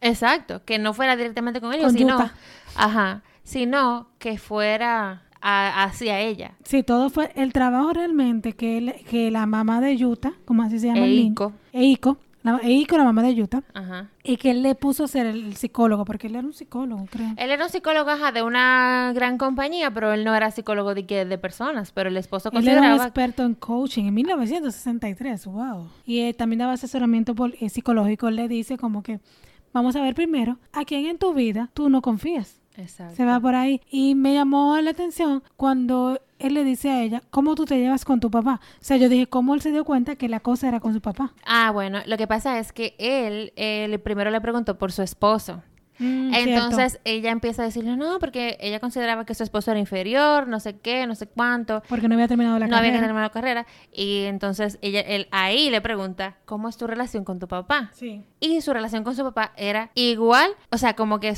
Exacto, 0.00 0.62
que 0.64 0.78
no 0.78 0.92
fuera 0.92 1.16
directamente 1.16 1.60
con 1.60 1.72
ellos, 1.72 1.86
Con 1.86 1.94
sino, 1.96 2.18
Yuta. 2.18 2.34
ajá, 2.74 3.22
sino 3.42 4.08
que 4.18 4.36
fuera 4.38 5.22
a- 5.46 5.84
hacia 5.84 6.18
ella. 6.20 6.52
Sí, 6.64 6.82
todo 6.82 7.10
fue 7.10 7.30
el 7.36 7.52
trabajo 7.52 7.92
realmente 7.92 8.54
que, 8.54 8.78
él- 8.78 8.94
que 9.08 9.30
la 9.30 9.44
mamá 9.46 9.80
de 9.80 9.96
Yuta, 9.96 10.32
como 10.46 10.62
así 10.62 10.78
se 10.78 10.86
llama 10.88 11.04
el 11.04 11.10
niño, 11.16 11.28
Eiko. 11.30 11.52
Eiko, 11.72 12.16
la, 12.42 12.58
Eiko, 12.62 12.96
la 12.98 13.04
mamá 13.04 13.22
de 13.22 13.34
Yuta, 13.34 13.62
Ajá. 13.74 14.08
y 14.22 14.36
que 14.38 14.50
él 14.50 14.62
le 14.62 14.74
puso 14.74 15.04
a 15.04 15.08
ser 15.08 15.26
el 15.26 15.54
psicólogo, 15.56 16.04
porque 16.04 16.26
él 16.28 16.36
era 16.36 16.46
un 16.46 16.52
psicólogo, 16.52 17.06
creo. 17.10 17.28
Él 17.36 17.50
era 17.50 17.64
un 17.64 17.70
psicólogo 17.70 18.10
ajá, 18.10 18.32
de 18.32 18.42
una 18.42 19.12
gran 19.14 19.38
compañía, 19.38 19.90
pero 19.92 20.12
él 20.12 20.24
no 20.24 20.34
era 20.34 20.50
psicólogo 20.50 20.94
de, 20.94 21.04
que- 21.06 21.24
de 21.24 21.38
personas, 21.38 21.92
pero 21.92 22.08
el 22.08 22.16
esposo 22.16 22.48
Él 22.50 22.58
era 22.66 22.72
un 22.72 22.76
consideraba... 22.78 23.04
experto 23.04 23.42
en 23.44 23.54
coaching 23.54 24.04
en 24.04 24.14
1963, 24.14 25.46
wow. 25.46 25.88
Y 26.06 26.20
eh, 26.20 26.34
también 26.34 26.58
daba 26.60 26.72
asesoramiento 26.72 27.34
pol- 27.34 27.54
eh, 27.60 27.68
psicológico. 27.68 28.28
Él 28.28 28.36
le 28.36 28.48
dice 28.48 28.76
como 28.78 29.02
que, 29.02 29.20
vamos 29.72 29.96
a 29.96 30.02
ver 30.02 30.14
primero, 30.14 30.58
a 30.72 30.84
quién 30.84 31.06
en 31.06 31.18
tu 31.18 31.32
vida 31.34 31.70
tú 31.74 31.88
no 31.88 32.02
confías. 32.02 32.60
Exacto. 32.76 33.14
Se 33.16 33.24
va 33.24 33.38
por 33.40 33.54
ahí. 33.54 33.80
Y 33.90 34.14
me 34.14 34.34
llamó 34.34 34.76
la 34.80 34.90
atención 34.90 35.42
cuando 35.56 36.20
él 36.38 36.54
le 36.54 36.64
dice 36.64 36.90
a 36.90 37.02
ella, 37.02 37.22
¿cómo 37.30 37.54
tú 37.54 37.64
te 37.64 37.78
llevas 37.78 38.04
con 38.04 38.20
tu 38.20 38.30
papá? 38.30 38.60
O 38.80 38.84
sea, 38.84 38.96
yo 38.96 39.08
dije, 39.08 39.26
¿cómo 39.26 39.54
él 39.54 39.60
se 39.62 39.70
dio 39.70 39.84
cuenta 39.84 40.16
que 40.16 40.28
la 40.28 40.40
cosa 40.40 40.68
era 40.68 40.80
con 40.80 40.92
su 40.92 41.00
papá? 41.00 41.32
Ah, 41.46 41.70
bueno, 41.70 42.00
lo 42.06 42.16
que 42.16 42.26
pasa 42.26 42.58
es 42.58 42.72
que 42.72 42.94
él, 42.98 43.52
él 43.56 43.98
primero 44.00 44.30
le 44.30 44.40
preguntó 44.40 44.76
por 44.76 44.92
su 44.92 45.02
esposo. 45.02 45.62
Mm, 46.00 46.34
Entonces 46.34 46.98
ella 47.04 47.30
empieza 47.30 47.62
a 47.62 47.66
decirle, 47.66 47.96
no, 47.96 48.18
porque 48.18 48.58
ella 48.60 48.80
consideraba 48.80 49.24
que 49.24 49.32
su 49.36 49.44
esposo 49.44 49.70
era 49.70 49.78
inferior, 49.78 50.48
no 50.48 50.58
sé 50.58 50.76
qué, 50.80 51.06
no 51.06 51.14
sé 51.14 51.28
cuánto. 51.28 51.84
Porque 51.88 52.08
no 52.08 52.14
había 52.14 52.26
terminado 52.26 52.58
la 52.58 52.66
no 52.66 52.76
había 52.76 52.90
que 52.90 52.96
carrera. 52.98 53.06
terminar 53.06 53.22
la 53.22 53.30
carrera. 53.32 53.66
Y 53.92 54.24
entonces 54.24 54.78
ella, 54.82 55.00
él 55.02 55.28
ahí 55.30 55.70
le 55.70 55.80
pregunta, 55.80 56.36
¿cómo 56.46 56.68
es 56.68 56.76
tu 56.76 56.88
relación 56.88 57.22
con 57.24 57.38
tu 57.38 57.46
papá? 57.46 57.90
Sí. 57.94 58.24
Y 58.40 58.60
su 58.60 58.72
relación 58.72 59.04
con 59.04 59.14
su 59.14 59.22
papá 59.22 59.52
era 59.56 59.90
igual, 59.94 60.50
o 60.72 60.78
sea, 60.78 60.94
como 60.96 61.20
que 61.20 61.36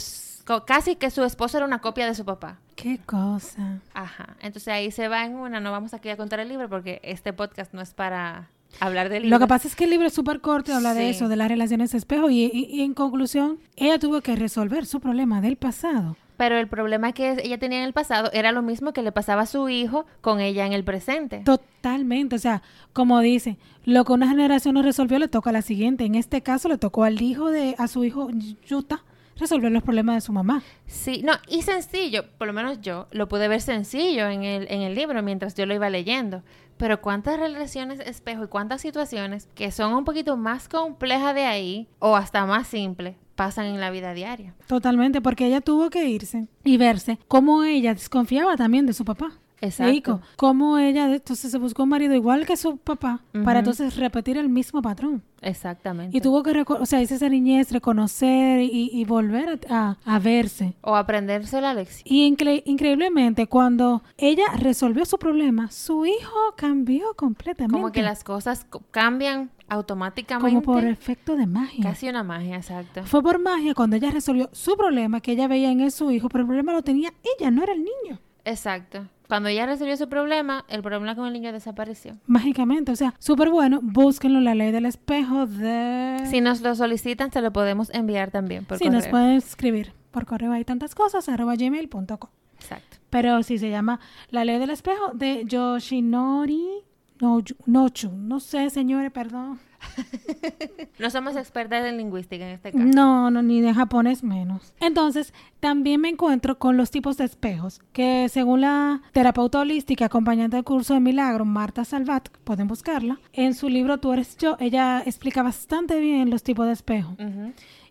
casi 0.66 0.96
que 0.96 1.10
su 1.10 1.24
esposo 1.24 1.56
era 1.58 1.66
una 1.66 1.80
copia 1.80 2.06
de 2.06 2.14
su 2.14 2.24
papá. 2.24 2.58
Qué 2.76 2.98
cosa. 3.04 3.80
Ajá. 3.94 4.36
Entonces 4.40 4.68
ahí 4.68 4.90
se 4.90 5.08
va 5.08 5.24
en 5.24 5.34
una, 5.34 5.60
no 5.60 5.72
vamos 5.72 5.92
aquí 5.94 6.08
a 6.08 6.16
contar 6.16 6.40
el 6.40 6.48
libro 6.48 6.68
porque 6.68 7.00
este 7.02 7.32
podcast 7.32 7.72
no 7.74 7.80
es 7.80 7.92
para 7.94 8.48
hablar 8.80 9.08
del 9.08 9.22
libro. 9.24 9.36
Lo 9.38 9.44
que 9.44 9.48
pasa 9.48 9.66
es 9.68 9.74
que 9.74 9.84
el 9.84 9.90
libro 9.90 10.06
es 10.06 10.12
súper 10.14 10.40
corto 10.40 10.70
y 10.70 10.74
habla 10.74 10.94
de 10.94 11.10
eso, 11.10 11.28
de 11.28 11.36
las 11.36 11.48
relaciones 11.48 11.94
espejo. 11.94 12.30
Y, 12.30 12.44
y- 12.44 12.66
y 12.70 12.82
en 12.82 12.94
conclusión, 12.94 13.58
ella 13.76 13.98
tuvo 13.98 14.20
que 14.20 14.36
resolver 14.36 14.86
su 14.86 15.00
problema 15.00 15.40
del 15.40 15.56
pasado. 15.56 16.16
Pero 16.36 16.58
el 16.58 16.68
problema 16.68 17.12
que 17.12 17.38
ella 17.42 17.56
tenía 17.58 17.78
en 17.78 17.84
el 17.86 17.94
pasado 17.94 18.30
era 18.34 18.52
lo 18.52 18.60
mismo 18.60 18.92
que 18.92 19.02
le 19.02 19.10
pasaba 19.10 19.42
a 19.42 19.46
su 19.46 19.70
hijo 19.70 20.04
con 20.20 20.38
ella 20.40 20.66
en 20.66 20.74
el 20.74 20.84
presente. 20.84 21.38
Totalmente, 21.46 22.36
o 22.36 22.38
sea, 22.38 22.60
como 22.92 23.20
dice, 23.20 23.56
lo 23.86 24.04
que 24.04 24.12
una 24.12 24.28
generación 24.28 24.74
no 24.74 24.82
resolvió 24.82 25.18
le 25.18 25.28
toca 25.28 25.48
a 25.48 25.52
la 25.54 25.62
siguiente. 25.62 26.04
En 26.04 26.14
este 26.14 26.42
caso 26.42 26.68
le 26.68 26.76
tocó 26.76 27.04
al 27.04 27.22
hijo 27.22 27.50
de, 27.50 27.74
a 27.78 27.88
su 27.88 28.04
hijo 28.04 28.28
Yuta 28.68 29.02
resolver 29.38 29.70
los 29.70 29.82
problemas 29.82 30.16
de 30.16 30.20
su 30.20 30.32
mamá. 30.32 30.62
Sí, 30.86 31.22
no, 31.24 31.32
y 31.48 31.62
sencillo, 31.62 32.24
por 32.38 32.46
lo 32.46 32.52
menos 32.52 32.80
yo 32.80 33.06
lo 33.10 33.28
pude 33.28 33.48
ver 33.48 33.60
sencillo 33.60 34.28
en 34.28 34.42
el, 34.42 34.66
en 34.70 34.82
el 34.82 34.94
libro 34.94 35.22
mientras 35.22 35.54
yo 35.54 35.66
lo 35.66 35.74
iba 35.74 35.90
leyendo. 35.90 36.42
Pero 36.76 37.00
cuántas 37.00 37.38
relaciones 37.40 38.00
espejo 38.00 38.44
y 38.44 38.48
cuántas 38.48 38.82
situaciones 38.82 39.48
que 39.54 39.70
son 39.70 39.94
un 39.94 40.04
poquito 40.04 40.36
más 40.36 40.68
complejas 40.68 41.34
de 41.34 41.44
ahí 41.44 41.88
o 41.98 42.16
hasta 42.16 42.44
más 42.44 42.66
simples 42.66 43.16
pasan 43.34 43.66
en 43.66 43.80
la 43.80 43.90
vida 43.90 44.14
diaria. 44.14 44.54
Totalmente, 44.66 45.20
porque 45.20 45.46
ella 45.46 45.60
tuvo 45.60 45.90
que 45.90 46.08
irse 46.08 46.48
y 46.64 46.76
verse 46.76 47.18
cómo 47.28 47.62
ella 47.62 47.94
desconfiaba 47.94 48.56
también 48.56 48.86
de 48.86 48.92
su 48.92 49.04
papá. 49.04 49.38
Exacto. 49.60 50.20
Cómo 50.36 50.76
ella 50.78 51.12
entonces 51.12 51.50
se 51.50 51.58
buscó 51.58 51.84
un 51.84 51.88
marido 51.88 52.14
igual 52.14 52.44
que 52.46 52.56
su 52.56 52.76
papá 52.76 53.22
para 53.44 53.60
entonces 53.60 53.96
repetir 53.96 54.36
el 54.36 54.48
mismo 54.48 54.82
patrón. 54.82 55.22
Exactamente. 55.40 56.16
Y 56.16 56.20
tuvo 56.20 56.42
que, 56.42 56.64
o 56.66 56.86
sea, 56.86 57.00
hice 57.00 57.14
esa 57.14 57.28
niñez, 57.28 57.70
reconocer 57.72 58.60
y, 58.60 58.90
y 58.92 59.04
volver 59.04 59.60
a, 59.70 59.96
a- 60.04 60.14
a 60.16 60.18
verse. 60.18 60.74
O 60.82 60.94
aprenderse 60.96 61.60
la 61.60 61.72
lección. 61.72 62.02
Y 62.04 62.30
incre- 62.30 62.62
increíblemente, 62.66 63.46
cuando 63.46 64.02
ella 64.18 64.44
resolvió 64.58 65.04
su 65.06 65.18
problema, 65.18 65.70
su 65.70 66.04
hijo 66.04 66.34
cambió 66.56 67.14
completamente. 67.14 67.72
Como 67.74 67.92
que 67.92 68.02
las 68.02 68.24
cosas 68.24 68.64
co- 68.68 68.82
cambian 68.90 69.50
automáticamente. 69.68 70.48
Como 70.50 70.62
por 70.62 70.84
efecto 70.84 71.36
de 71.36 71.46
magia. 71.46 71.82
Casi 71.82 72.08
una 72.08 72.22
magia, 72.22 72.56
exacto. 72.56 73.04
Fue 73.04 73.22
por 73.22 73.38
magia 73.38 73.74
cuando 73.74 73.96
ella 73.96 74.10
resolvió 74.10 74.48
su 74.52 74.76
problema 74.76 75.20
que 75.20 75.32
ella 75.32 75.48
veía 75.48 75.70
en 75.70 75.80
él 75.80 75.90
su 75.92 76.10
hijo, 76.10 76.28
pero 76.28 76.42
el 76.42 76.46
problema 76.48 76.72
lo 76.72 76.82
tenía 76.82 77.12
ella, 77.38 77.50
no 77.50 77.62
era 77.62 77.72
el 77.72 77.80
niño. 77.84 78.20
Exacto. 78.44 79.06
Cuando 79.28 79.48
ella 79.48 79.66
resolvió 79.66 79.96
su 79.96 80.08
problema, 80.08 80.64
el 80.68 80.82
problema 80.82 81.14
con 81.14 81.26
el 81.26 81.32
niño 81.32 81.52
desapareció. 81.52 82.16
Mágicamente, 82.26 82.92
o 82.92 82.96
sea, 82.96 83.14
súper 83.18 83.50
bueno. 83.50 83.80
Búsquenlo, 83.82 84.40
la 84.40 84.54
ley 84.54 84.70
del 84.70 84.86
espejo 84.86 85.46
de... 85.46 86.26
Si 86.30 86.40
nos 86.40 86.60
lo 86.60 86.74
solicitan, 86.74 87.32
se 87.32 87.40
lo 87.40 87.52
podemos 87.52 87.90
enviar 87.92 88.30
también 88.30 88.64
por 88.64 88.78
sí, 88.78 88.84
correo. 88.84 89.00
nos 89.00 89.08
pueden 89.08 89.30
escribir 89.32 89.92
por 90.10 90.26
correo. 90.26 90.52
Hay 90.52 90.64
tantas 90.64 90.94
cosas, 90.94 91.28
arroba 91.28 91.56
gmail.com. 91.56 92.30
Exacto. 92.54 92.96
Pero 93.10 93.42
sí 93.42 93.58
se 93.58 93.70
llama 93.70 94.00
La 94.30 94.44
Ley 94.44 94.58
del 94.58 94.70
Espejo 94.70 95.12
de 95.14 95.44
Yoshinori 95.44 96.84
no, 97.20 97.42
Nochu. 97.66 98.10
No 98.12 98.40
sé, 98.40 98.70
señores, 98.70 99.10
perdón. 99.10 99.58
No 100.98 101.10
somos 101.10 101.36
expertas 101.36 101.84
en 101.84 101.98
lingüística 101.98 102.46
en 102.46 102.54
este 102.54 102.72
caso. 102.72 102.84
No, 102.84 103.30
no, 103.30 103.42
ni 103.42 103.60
de 103.60 103.74
japonés 103.74 104.22
menos. 104.22 104.72
Entonces, 104.80 105.34
también 105.60 106.00
me 106.00 106.08
encuentro 106.08 106.58
con 106.58 106.76
los 106.76 106.90
tipos 106.90 107.18
de 107.18 107.24
espejos, 107.24 107.80
que 107.92 108.28
según 108.30 108.62
la 108.62 109.02
terapeuta 109.12 109.60
holística 109.60 110.06
acompañante 110.06 110.56
del 110.56 110.64
curso 110.64 110.94
de 110.94 111.00
milagro, 111.00 111.44
Marta 111.44 111.84
Salvat, 111.84 112.28
pueden 112.44 112.66
buscarla, 112.66 113.20
en 113.32 113.54
su 113.54 113.68
libro 113.68 113.98
Tú 113.98 114.12
eres 114.12 114.36
yo, 114.38 114.56
ella 114.58 115.02
explica 115.04 115.42
bastante 115.42 116.00
bien 116.00 116.30
los 116.30 116.42
tipos 116.42 116.66
de 116.66 116.72
espejo. 116.72 117.16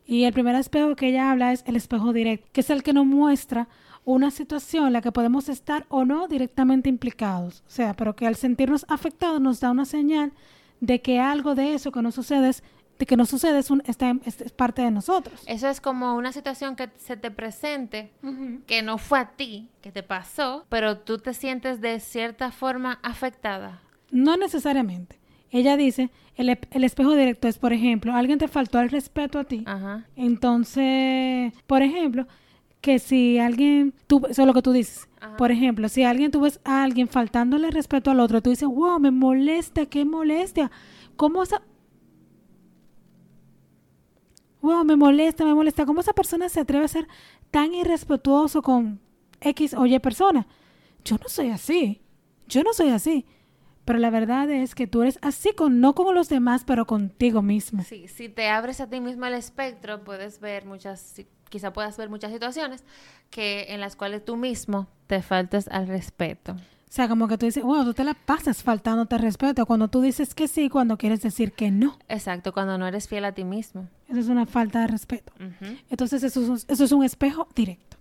Y 0.08 0.24
el 0.24 0.34
primer 0.34 0.56
espejo 0.56 0.96
que 0.96 1.10
ella 1.10 1.32
habla 1.32 1.52
es 1.52 1.64
el 1.68 1.76
espejo 1.76 2.14
directo, 2.14 2.48
que 2.52 2.62
es 2.62 2.70
el 2.70 2.84
que 2.84 2.94
nos 2.94 3.06
muestra 3.06 3.68
una 4.06 4.30
situación 4.30 4.88
en 4.88 4.94
la 4.94 5.02
que 5.02 5.12
podemos 5.12 5.50
estar 5.50 5.86
o 5.90 6.06
no 6.06 6.28
directamente 6.28 6.90
implicados. 6.90 7.64
O 7.68 7.72
sea, 7.72 7.94
pero 7.96 8.16
que 8.16 8.28
al 8.28 8.36
sentirnos 8.36 8.86
afectados 8.88 9.42
nos 9.42 9.60
da 9.60 9.72
una 9.72 9.86
señal 9.86 10.32
de 10.80 11.02
que 11.02 11.20
algo 11.20 11.56
de 11.56 11.74
eso 11.74 11.92
que 11.92 12.02
nos 12.02 12.16
sucede 12.16 12.50
es, 12.50 12.64
de 13.00 13.06
que 13.06 13.18
nos 13.18 13.30
sucede 13.30 13.60
es, 13.60 13.70
un, 13.72 13.82
está 13.86 14.10
en- 14.10 14.22
es- 14.26 14.40
es 14.42 14.52
parte 14.52 14.82
de 14.82 14.92
nosotros. 14.92 15.44
Eso 15.48 15.68
es 15.68 15.82
como 15.82 16.16
una 16.16 16.32
situación 16.32 16.76
que 16.76 16.90
se 16.98 17.18
te 17.18 17.30
presente, 17.32 18.12
que 18.68 18.82
no 18.82 18.98
fue 18.98 19.20
a 19.20 19.30
ti, 19.32 19.70
que 19.82 19.92
te 19.92 20.02
pasó, 20.04 20.66
pero 20.70 21.00
tú 21.00 21.18
te 21.18 21.34
sientes 21.34 21.82
de 21.82 22.00
cierta 22.00 22.52
forma 22.52 23.00
afectada. 23.04 23.82
No 24.12 24.38
necesariamente. 24.38 25.20
Ella 25.52 25.78
dice, 25.78 26.10
el, 26.36 26.58
el 26.72 26.84
espejo 26.84 27.16
directo 27.16 27.48
es, 27.48 27.58
por 27.58 27.72
ejemplo, 27.74 28.14
alguien 28.14 28.40
te 28.40 28.48
faltó 28.48 28.78
al 28.80 28.90
respeto 28.90 29.40
a 29.40 29.44
ti. 29.46 29.64
Ajá. 29.66 30.06
Entonces, 30.16 31.54
por 31.68 31.82
ejemplo, 31.82 32.28
que 32.86 33.00
si 33.00 33.40
alguien, 33.40 33.96
tú, 34.06 34.22
eso 34.30 34.44
es 34.44 34.48
lo 34.48 34.54
que 34.54 34.62
tú 34.62 34.72
dices. 34.72 35.10
Ajá. 35.20 35.38
Por 35.38 35.50
ejemplo, 35.50 35.90
si 35.90 36.04
alguien 36.04 36.30
tú 36.30 36.42
ves 36.42 36.60
a 36.64 36.84
alguien 36.84 37.08
faltándole 37.08 37.72
respeto 37.72 38.12
al 38.12 38.20
otro, 38.20 38.44
tú 38.44 38.52
dices, 38.52 38.70
wow, 38.70 39.00
me 39.00 39.10
molesta, 39.10 39.88
qué 39.88 40.06
molestia. 40.06 40.70
¿Cómo 41.16 41.42
esa... 41.42 41.64
Wow, 44.62 44.86
me 44.86 44.96
molesta, 44.96 45.46
me 45.46 45.56
molesta. 45.56 45.88
¿Cómo 45.88 46.02
esa 46.02 46.14
persona 46.14 46.48
se 46.48 46.60
atreve 46.60 46.86
a 46.86 46.88
ser 46.88 47.08
tan 47.50 47.74
irrespetuoso 47.74 48.62
con 48.62 49.00
X 49.42 49.74
o 49.74 49.88
Y 49.88 49.98
persona? 49.98 50.46
Yo 51.04 51.18
no 51.18 51.28
soy 51.28 51.50
así. 51.50 52.04
Yo 52.48 52.62
no 52.62 52.72
soy 52.72 52.90
así. 52.90 53.26
Pero 53.86 54.00
la 54.00 54.10
verdad 54.10 54.50
es 54.50 54.74
que 54.76 54.88
tú 54.88 55.04
eres 55.04 55.20
así 55.22 55.54
con 55.54 55.80
no 55.80 55.94
con 55.94 56.14
los 56.16 56.28
demás, 56.28 56.64
pero 56.66 56.86
contigo 56.86 57.42
mismo. 57.42 57.84
Sí, 57.84 58.08
si 58.08 58.30
te 58.30 58.50
abres 58.50 58.82
a 58.82 58.90
ti 58.90 59.00
mismo 59.00 59.26
el 59.28 59.36
espectro, 59.36 60.04
puedes 60.04 60.40
ver 60.40 60.66
muchas, 60.66 61.22
quizá 61.50 61.72
puedas 61.72 61.96
ver 61.98 62.10
muchas 62.10 62.32
situaciones 62.34 62.84
que 63.30 63.68
en 63.70 63.80
las 63.80 63.96
cuales 63.96 64.26
tú 64.26 64.38
mismo 64.38 64.88
te 65.08 65.22
faltas 65.22 65.68
al 65.68 65.88
respeto. 65.88 66.54
O 66.54 66.96
sea, 66.96 67.10
como 67.10 67.28
que 67.28 67.38
tú 67.38 67.46
dices, 67.46 67.62
wow, 67.64 67.84
tú 67.84 67.94
te 67.94 68.04
la 68.06 68.14
pasas 68.14 68.64
faltándote 68.64 69.18
respeto 69.18 69.66
cuando 69.66 69.90
tú 69.90 70.02
dices 70.02 70.34
que 70.34 70.48
sí, 70.48 70.70
cuando 70.70 70.98
quieres 70.98 71.22
decir 71.22 71.52
que 71.52 71.70
no. 71.70 71.98
Exacto, 72.08 72.54
cuando 72.54 72.78
no 72.78 72.88
eres 72.88 73.08
fiel 73.10 73.26
a 73.26 73.34
ti 73.34 73.44
mismo. 73.44 73.88
Eso 74.08 74.20
es 74.22 74.28
una 74.30 74.46
falta 74.46 74.80
de 74.82 74.88
respeto. 74.88 75.34
Ujú, 75.36 75.76
Entonces, 75.90 76.24
eso 76.24 76.42
es, 76.42 76.48
un- 76.50 76.72
eso 76.74 76.84
es 76.86 76.92
un 76.92 77.04
espejo 77.04 77.48
directo. 77.54 77.98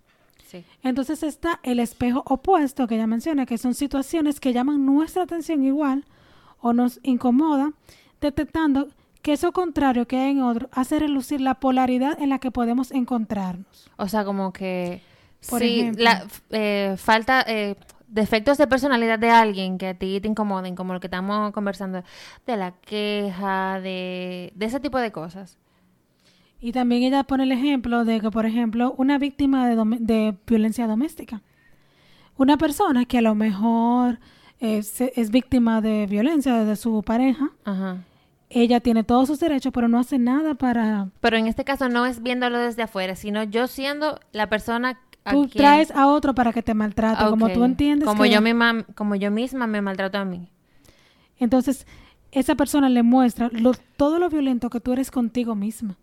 Sí. 0.46 0.64
Entonces 0.82 1.22
está 1.22 1.60
el 1.62 1.80
espejo 1.80 2.22
opuesto 2.26 2.86
que 2.86 2.96
ella 2.96 3.06
menciona, 3.06 3.46
que 3.46 3.58
son 3.58 3.74
situaciones 3.74 4.40
que 4.40 4.52
llaman 4.52 4.84
nuestra 4.84 5.24
atención 5.24 5.62
igual 5.64 6.04
o 6.60 6.72
nos 6.72 7.00
incomoda, 7.02 7.72
detectando 8.20 8.88
que 9.22 9.32
eso 9.32 9.52
contrario 9.52 10.06
que 10.06 10.18
hay 10.18 10.32
en 10.32 10.42
otro 10.42 10.68
hace 10.72 10.98
relucir 10.98 11.40
la 11.40 11.54
polaridad 11.54 12.20
en 12.20 12.28
la 12.28 12.38
que 12.38 12.50
podemos 12.50 12.90
encontrarnos. 12.92 13.90
O 13.96 14.06
sea, 14.06 14.24
como 14.24 14.52
que 14.52 15.00
Por 15.48 15.60
sí, 15.60 15.80
ejemplo. 15.80 16.04
la 16.04 16.26
eh, 16.50 16.94
falta 16.98 17.42
eh, 17.46 17.76
defectos 18.06 18.58
de 18.58 18.66
personalidad 18.66 19.18
de 19.18 19.30
alguien 19.30 19.78
que 19.78 19.88
a 19.88 19.94
ti 19.94 20.20
te 20.20 20.28
incomoden, 20.28 20.76
como 20.76 20.92
lo 20.92 21.00
que 21.00 21.06
estamos 21.06 21.52
conversando, 21.52 22.02
de 22.46 22.56
la 22.56 22.72
queja, 22.72 23.80
de, 23.80 24.52
de 24.54 24.66
ese 24.66 24.78
tipo 24.78 24.98
de 24.98 25.10
cosas. 25.10 25.58
Y 26.64 26.72
también 26.72 27.02
ella 27.02 27.24
pone 27.24 27.42
el 27.44 27.52
ejemplo 27.52 28.06
de 28.06 28.20
que, 28.22 28.30
por 28.30 28.46
ejemplo, 28.46 28.94
una 28.96 29.18
víctima 29.18 29.68
de, 29.68 29.76
dom- 29.76 29.98
de 29.98 30.34
violencia 30.46 30.86
doméstica. 30.86 31.42
Una 32.38 32.56
persona 32.56 33.04
que 33.04 33.18
a 33.18 33.20
lo 33.20 33.34
mejor 33.34 34.18
eh, 34.60 34.78
es 35.14 35.30
víctima 35.30 35.82
de 35.82 36.06
violencia 36.06 36.64
de 36.64 36.76
su 36.76 37.02
pareja, 37.02 37.50
Ajá. 37.66 37.98
ella 38.48 38.80
tiene 38.80 39.04
todos 39.04 39.28
sus 39.28 39.40
derechos, 39.40 39.74
pero 39.74 39.88
no 39.88 39.98
hace 39.98 40.18
nada 40.18 40.54
para... 40.54 41.08
Pero 41.20 41.36
en 41.36 41.48
este 41.48 41.64
caso 41.64 41.90
no 41.90 42.06
es 42.06 42.22
viéndolo 42.22 42.58
desde 42.58 42.82
afuera, 42.84 43.14
sino 43.14 43.42
yo 43.42 43.66
siendo 43.66 44.18
la 44.32 44.48
persona 44.48 44.98
¿A 45.26 45.32
Tú 45.32 45.42
quién? 45.50 45.62
traes 45.64 45.90
a 45.90 46.06
otro 46.06 46.34
para 46.34 46.54
que 46.54 46.62
te 46.62 46.72
maltrate, 46.72 47.26
como 47.28 47.50
tú 47.50 47.62
entiendes. 47.64 48.08
Como 48.08 48.22
que- 48.22 48.30
yo 48.30 48.40
misma, 48.40 48.84
como 48.94 49.16
yo 49.16 49.30
misma 49.30 49.66
me 49.66 49.82
maltrato 49.82 50.16
a 50.16 50.24
mí. 50.24 50.48
Entonces, 51.38 51.86
esa 52.32 52.54
persona 52.54 52.88
le 52.88 53.02
muestra 53.02 53.50
lo- 53.52 53.74
todo 53.98 54.18
lo 54.18 54.30
violento 54.30 54.70
que 54.70 54.80
tú 54.80 54.94
eres 54.94 55.10
contigo 55.10 55.54
misma. 55.54 55.96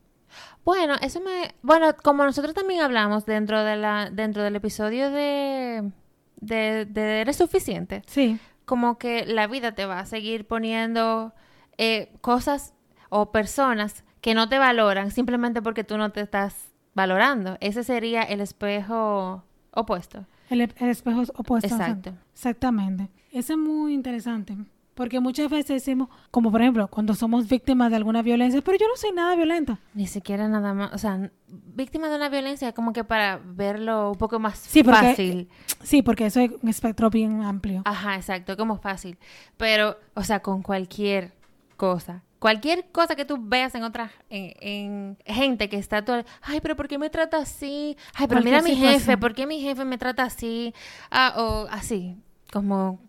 Bueno, 0.66 0.96
eso 1.02 1.20
me, 1.22 1.56
bueno, 1.62 1.96
como 2.04 2.24
nosotros 2.24 2.54
también 2.54 2.82
hablamos 2.82 3.26
dentro 3.26 3.64
de 3.64 3.76
la, 3.78 4.10
dentro 4.12 4.44
del 4.44 4.56
episodio 4.56 5.10
de, 5.12 5.92
de, 6.38 6.86
de 6.86 7.22
eres 7.22 7.38
suficiente, 7.38 8.04
Sí, 8.08 8.40
como 8.66 8.98
que 8.98 9.26
la 9.26 9.48
vida 9.48 9.74
te 9.74 9.86
va 9.86 10.00
a 10.00 10.06
seguir 10.06 10.46
poniendo 10.48 11.34
eh, 11.78 12.12
cosas 12.22 12.74
o 13.10 13.32
personas 13.32 14.04
que 14.22 14.34
no 14.34 14.48
te 14.48 14.58
valoran 14.60 15.12
simplemente 15.12 15.62
porque 15.62 15.84
tú 15.84 15.98
no 15.98 16.12
te 16.12 16.22
estás 16.22 16.70
valorando. 16.94 17.58
Ese 17.60 17.84
sería 17.84 18.22
el 18.22 18.40
espejo 18.42 19.44
opuesto. 19.72 20.26
el, 20.50 20.62
el 20.62 20.90
espejo 20.90 21.22
es 21.22 21.32
opuesto. 21.36 21.68
Exacto. 21.74 22.14
Exactamente. 22.34 23.10
Eso 23.32 23.54
es 23.54 23.60
muy 23.60 23.94
interesante. 23.94 24.56
Porque 24.94 25.20
muchas 25.22 25.50
veces 25.50 25.68
decimos, 25.68 26.10
como 26.32 26.52
por 26.52 26.62
ejemplo, 26.62 26.88
cuando 26.90 27.14
somos 27.16 27.48
víctimas 27.48 27.90
de 27.92 27.96
alguna 27.96 28.22
violencia, 28.22 28.62
pero 28.62 28.78
yo 28.78 28.88
no 28.90 28.98
soy 28.98 29.12
nada 29.14 29.36
violenta. 29.36 29.80
Ni 29.94 30.06
siquiera 30.06 30.48
nada 30.50 30.74
más, 30.74 30.94
o 30.94 30.98
sea, 30.98 31.32
víctima 31.48 32.10
de 32.10 32.18
una 32.18 32.28
violencia 32.30 32.74
como 32.74 32.92
que 32.92 33.04
para 33.06 33.40
verlo 33.44 34.12
un 34.12 34.18
poco 34.18 34.38
más 34.40 34.58
Sí, 34.60 34.84
porque- 34.84 35.00
fácil. 35.00 35.50
Sí, 35.82 36.02
porque 36.02 36.26
eso 36.26 36.42
es 36.42 36.52
un 36.62 36.70
espectro 36.70 37.10
bien 37.10 37.42
amplio. 37.42 37.82
Ajá, 37.86 38.16
exacto, 38.16 38.58
como 38.58 38.78
fácil. 38.78 39.18
Pero, 39.58 39.98
o 40.14 40.24
sea, 40.24 40.42
con 40.42 40.62
cualquier 40.62 41.34
cosa. 41.78 42.22
Cualquier 42.40 42.92
cosa 42.92 43.16
que 43.16 43.24
tú 43.24 43.38
veas 43.40 43.74
en 43.76 43.84
otra, 43.84 44.12
en, 44.30 44.54
en 44.60 45.18
gente 45.26 45.70
que 45.70 45.78
está 45.78 46.04
todo, 46.04 46.24
ay, 46.42 46.60
pero 46.60 46.76
¿por 46.76 46.88
qué 46.88 46.98
me 46.98 47.10
trata 47.10 47.38
así? 47.38 47.96
Ay, 48.16 48.28
pero 48.28 48.42
mira 48.42 48.60
a 48.60 48.62
mi 48.64 48.76
jefe. 48.76 49.16
¿por 49.18 49.34
qué 49.36 49.46
mi 49.48 49.62
jefe 49.62 49.86
me 49.86 49.98
trata 50.00 50.24
así? 50.24 50.74
Ah, 51.12 51.36
o 51.38 51.68
así, 51.72 52.18
como 52.52 53.00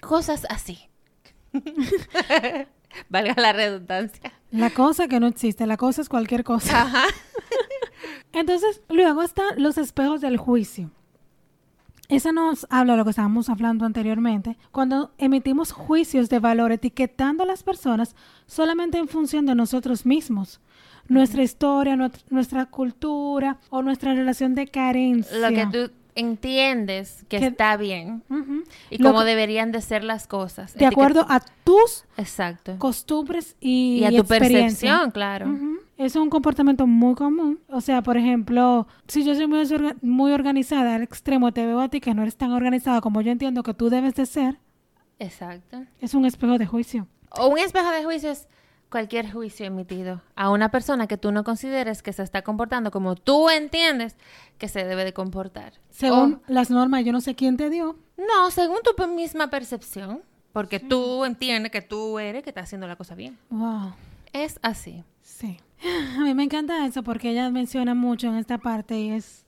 cosas 0.00 0.46
así. 0.50 0.87
Valga 3.08 3.34
la 3.36 3.52
redundancia. 3.52 4.32
La 4.50 4.70
cosa 4.70 5.08
que 5.08 5.20
no 5.20 5.26
existe, 5.26 5.66
la 5.66 5.76
cosa 5.76 6.02
es 6.02 6.08
cualquier 6.08 6.44
cosa. 6.44 6.82
Ajá. 6.82 7.04
Entonces, 8.32 8.82
luego 8.88 9.22
están 9.22 9.62
los 9.62 9.78
espejos 9.78 10.20
del 10.20 10.36
juicio. 10.36 10.90
Eso 12.08 12.32
nos 12.32 12.66
habla 12.70 12.94
de 12.94 12.98
lo 12.98 13.04
que 13.04 13.10
estábamos 13.10 13.50
hablando 13.50 13.84
anteriormente, 13.84 14.56
cuando 14.72 15.12
emitimos 15.18 15.72
juicios 15.72 16.30
de 16.30 16.38
valor 16.38 16.72
etiquetando 16.72 17.42
a 17.42 17.46
las 17.46 17.62
personas 17.62 18.16
solamente 18.46 18.96
en 18.96 19.08
función 19.08 19.44
de 19.44 19.54
nosotros 19.54 20.06
mismos, 20.06 20.60
nuestra 21.06 21.42
historia, 21.42 21.96
nuestra 22.30 22.66
cultura 22.66 23.58
o 23.68 23.82
nuestra 23.82 24.14
relación 24.14 24.54
de 24.54 24.68
carencia. 24.68 25.38
Lo 25.38 25.48
que 25.54 25.66
tú 25.66 25.92
entiendes 26.14 27.24
que, 27.28 27.38
Que- 27.38 27.46
está 27.46 27.76
bien 27.76 28.22
y 28.90 28.98
cómo 28.98 29.24
deberían 29.24 29.72
de 29.72 29.80
ser 29.80 30.04
las 30.04 30.26
cosas. 30.26 30.74
de 30.74 30.86
acuerdo 30.86 31.26
a 31.28 31.40
tus 31.64 32.04
Exacto. 32.16 32.76
costumbres 32.78 33.56
y, 33.60 34.00
Y 34.00 34.04
a 34.04 34.10
tu 34.10 34.24
percepción, 34.24 35.10
claro. 35.10 35.46
Es 35.96 36.14
un 36.14 36.30
comportamiento 36.30 36.86
muy 36.86 37.14
común. 37.16 37.58
O 37.68 37.80
sea, 37.80 38.02
por 38.02 38.16
ejemplo, 38.16 38.86
si 39.08 39.24
yo 39.24 39.34
soy 39.34 39.48
muy, 40.02 40.32
organizada 40.32 40.94
al 40.94 41.02
extremo, 41.02 41.52
te 41.52 41.66
veo 41.66 41.80
a 41.80 41.88
ti 41.88 42.00
que 42.00 42.14
no 42.14 42.22
eres 42.22 42.36
tan 42.36 42.52
organizada 42.52 43.00
como 43.00 43.20
yo 43.20 43.32
entiendo 43.32 43.62
que 43.64 43.74
tú 43.74 43.90
debes 43.90 44.14
de 44.14 44.26
ser, 44.26 44.58
Exacto. 45.18 45.84
es 46.00 46.14
un 46.14 46.24
espejo 46.24 46.56
de 46.58 46.66
juicio. 46.66 47.08
O 47.30 47.48
un 47.48 47.58
espejo 47.58 47.90
de 47.90 48.04
juicio 48.04 48.30
es 48.30 48.46
cualquier 48.90 49.30
juicio 49.30 49.66
emitido 49.66 50.22
a 50.34 50.50
una 50.50 50.70
persona 50.70 51.06
que 51.06 51.16
tú 51.16 51.32
no 51.32 51.44
consideres 51.44 52.02
que 52.02 52.12
se 52.12 52.22
está 52.22 52.42
comportando 52.42 52.90
como 52.90 53.14
tú 53.14 53.50
entiendes 53.50 54.16
que 54.56 54.68
se 54.68 54.84
debe 54.84 55.04
de 55.04 55.12
comportar. 55.12 55.74
Según 55.90 56.42
las 56.46 56.70
normas, 56.70 57.04
yo 57.04 57.12
no 57.12 57.20
sé 57.20 57.34
quién 57.34 57.56
te 57.56 57.70
dio. 57.70 57.96
No, 58.16 58.50
según 58.50 58.78
tu 58.82 59.06
misma 59.08 59.50
percepción, 59.50 60.22
porque 60.52 60.80
tú 60.80 61.24
entiendes 61.24 61.70
que 61.70 61.82
tú 61.82 62.18
eres 62.18 62.42
que 62.42 62.50
está 62.50 62.62
haciendo 62.62 62.86
la 62.86 62.96
cosa 62.96 63.14
bien. 63.14 63.38
Wow. 63.50 63.94
Es 64.32 64.58
así. 64.62 65.04
Sí. 65.22 65.58
A 66.18 66.22
mí 66.24 66.34
me 66.34 66.44
encanta 66.44 66.84
eso 66.86 67.02
porque 67.02 67.30
ella 67.30 67.50
menciona 67.50 67.94
mucho 67.94 68.28
en 68.28 68.36
esta 68.36 68.58
parte 68.58 68.98
y 68.98 69.10
es, 69.10 69.44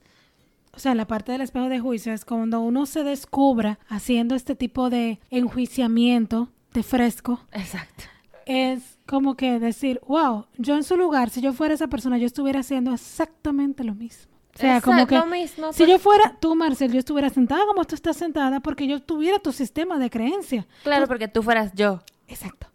o 0.73 0.79
sea, 0.79 0.95
la 0.95 1.05
parte 1.07 1.31
del 1.31 1.41
espejo 1.41 1.67
de 1.67 1.79
juicio 1.79 2.13
es 2.13 2.23
cuando 2.25 2.61
uno 2.61 2.85
se 2.85 3.03
descubra 3.03 3.79
haciendo 3.89 4.35
este 4.35 4.55
tipo 4.55 4.89
de 4.89 5.19
enjuiciamiento 5.29 6.49
de 6.73 6.83
fresco, 6.83 7.41
Exacto. 7.51 8.03
es 8.45 8.97
como 9.11 9.35
que 9.35 9.59
decir, 9.59 9.99
wow, 10.07 10.45
yo 10.57 10.77
en 10.77 10.85
su 10.85 10.95
lugar, 10.95 11.29
si 11.31 11.41
yo 11.41 11.51
fuera 11.51 11.73
esa 11.73 11.87
persona, 11.87 12.17
yo 12.17 12.25
estuviera 12.25 12.61
haciendo 12.61 12.93
exactamente 12.93 13.83
lo 13.83 13.93
mismo. 13.93 14.31
O 14.55 14.57
sea, 14.57 14.79
como 14.79 15.05
que 15.05 15.17
lo 15.17 15.25
mismo, 15.25 15.73
si 15.73 15.85
yo 15.85 15.99
fuera 15.99 16.37
tú, 16.39 16.55
Marcel, 16.55 16.93
yo 16.93 16.99
estuviera 16.99 17.29
sentada 17.29 17.65
como 17.65 17.83
tú 17.83 17.93
estás 17.95 18.15
sentada 18.15 18.61
porque 18.61 18.87
yo 18.87 19.01
tuviera 19.01 19.37
tu 19.39 19.51
sistema 19.51 19.99
de 19.99 20.09
creencia. 20.09 20.65
Claro, 20.83 21.07
porque 21.07 21.27
tú 21.27 21.43
fueras 21.43 21.73
yo. 21.73 21.99
Exacto. 22.29 22.67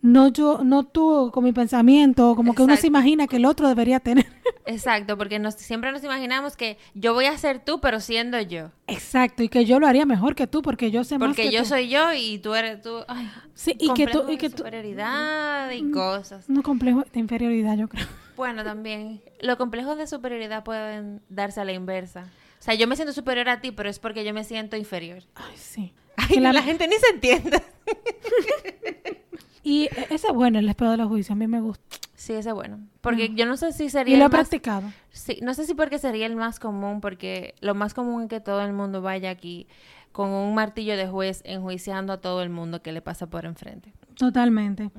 No 0.00 0.28
yo, 0.28 0.64
no 0.64 0.84
tú 0.84 1.30
con 1.34 1.44
mi 1.44 1.52
pensamiento, 1.52 2.34
como 2.34 2.54
que 2.54 2.62
uno 2.62 2.74
se 2.76 2.86
imagina 2.86 3.26
que 3.26 3.36
el 3.36 3.44
otro 3.44 3.68
debería 3.68 4.00
tener. 4.00 4.26
Exacto, 4.70 5.16
porque 5.16 5.38
nos, 5.38 5.54
siempre 5.54 5.90
nos 5.92 6.04
imaginamos 6.04 6.54
que 6.54 6.76
yo 6.94 7.14
voy 7.14 7.24
a 7.24 7.38
ser 7.38 7.58
tú, 7.64 7.80
pero 7.80 8.00
siendo 8.00 8.38
yo. 8.40 8.70
Exacto, 8.86 9.42
y 9.42 9.48
que 9.48 9.64
yo 9.64 9.80
lo 9.80 9.86
haría 9.86 10.04
mejor 10.04 10.34
que 10.34 10.46
tú 10.46 10.60
porque 10.60 10.90
yo 10.90 11.04
sé 11.04 11.16
más 11.18 11.28
Porque 11.30 11.44
que 11.44 11.52
yo 11.52 11.62
tú. 11.62 11.68
soy 11.70 11.88
yo 11.88 12.12
y 12.12 12.38
tú 12.38 12.54
eres 12.54 12.82
tú. 12.82 13.02
Ay, 13.08 13.30
Sí, 13.54 13.74
y 13.80 13.92
que 13.94 14.06
tú 14.06 14.30
y 14.30 14.36
que 14.36 14.50
tú 14.50 14.56
Mm. 14.56 14.58
superioridad 14.58 15.70
y 15.70 15.90
cosas. 15.90 16.44
un 16.48 16.60
complejo 16.62 17.02
de 17.12 17.18
inferioridad, 17.20 17.76
yo 17.78 17.88
creo. 17.88 18.06
Bueno, 18.36 18.62
también 18.62 19.20
los 19.40 19.56
complejos 19.56 19.96
de 19.98 20.06
superioridad 20.06 20.62
pueden 20.64 21.20
darse 21.28 21.60
a 21.60 21.64
la 21.64 21.72
inversa. 21.72 22.28
O 22.60 22.62
sea, 22.62 22.74
yo 22.74 22.86
me 22.86 22.94
siento 22.94 23.12
superior 23.12 23.48
a 23.48 23.60
ti, 23.60 23.72
pero 23.72 23.88
es 23.88 23.98
porque 23.98 24.24
yo 24.24 24.32
me 24.34 24.44
siento 24.44 24.76
inferior. 24.76 25.22
Ay, 25.34 25.56
sí. 25.56 25.92
Ay, 26.16 26.36
la, 26.40 26.52
la- 26.52 26.62
gente 26.62 26.86
ni 26.86 26.94
se 26.96 27.08
entiende. 27.14 27.62
Y 29.68 29.84
e- 29.84 30.06
ese 30.10 30.28
es 30.28 30.32
bueno, 30.34 30.58
el 30.58 30.68
espejo 30.68 30.90
de 30.92 30.96
los 30.96 31.08
juicios, 31.08 31.30
a 31.32 31.34
mí 31.34 31.46
me 31.46 31.60
gusta. 31.60 31.84
Sí, 32.14 32.32
ese 32.32 32.48
es 32.48 32.54
bueno. 32.54 32.80
Porque 33.00 33.34
yo 33.34 33.44
no 33.46 33.56
sé 33.56 33.72
si 33.72 33.84
Mm. 33.84 33.86
Y 33.86 33.90
sería 33.90 34.18
lo 34.18 34.24
he 34.24 34.28
más... 34.28 34.30
practicado. 34.40 34.90
Sí, 35.10 35.38
no 35.42 35.52
sé 35.54 35.66
si 35.66 35.74
porque 35.74 35.98
sería 35.98 36.26
el 36.26 36.36
más 36.36 36.58
común, 36.58 37.00
porque 37.00 37.54
lo 37.60 37.74
más 37.74 37.92
común 37.94 38.22
es 38.22 38.28
que 38.28 38.40
todo 38.40 38.62
el 38.62 38.72
mundo 38.72 39.02
vaya 39.02 39.30
aquí 39.30 39.66
con 40.12 40.30
un 40.30 40.54
martillo 40.54 40.96
de 40.96 41.06
juez 41.06 41.42
enjuiciando 41.44 42.12
a 42.14 42.20
todo 42.20 42.42
el 42.42 42.48
mundo 42.50 42.82
que 42.82 42.92
le 42.92 43.02
pasa 43.02 43.26
por 43.28 43.44
enfrente. 43.44 43.92
Totalmente. 44.16 44.90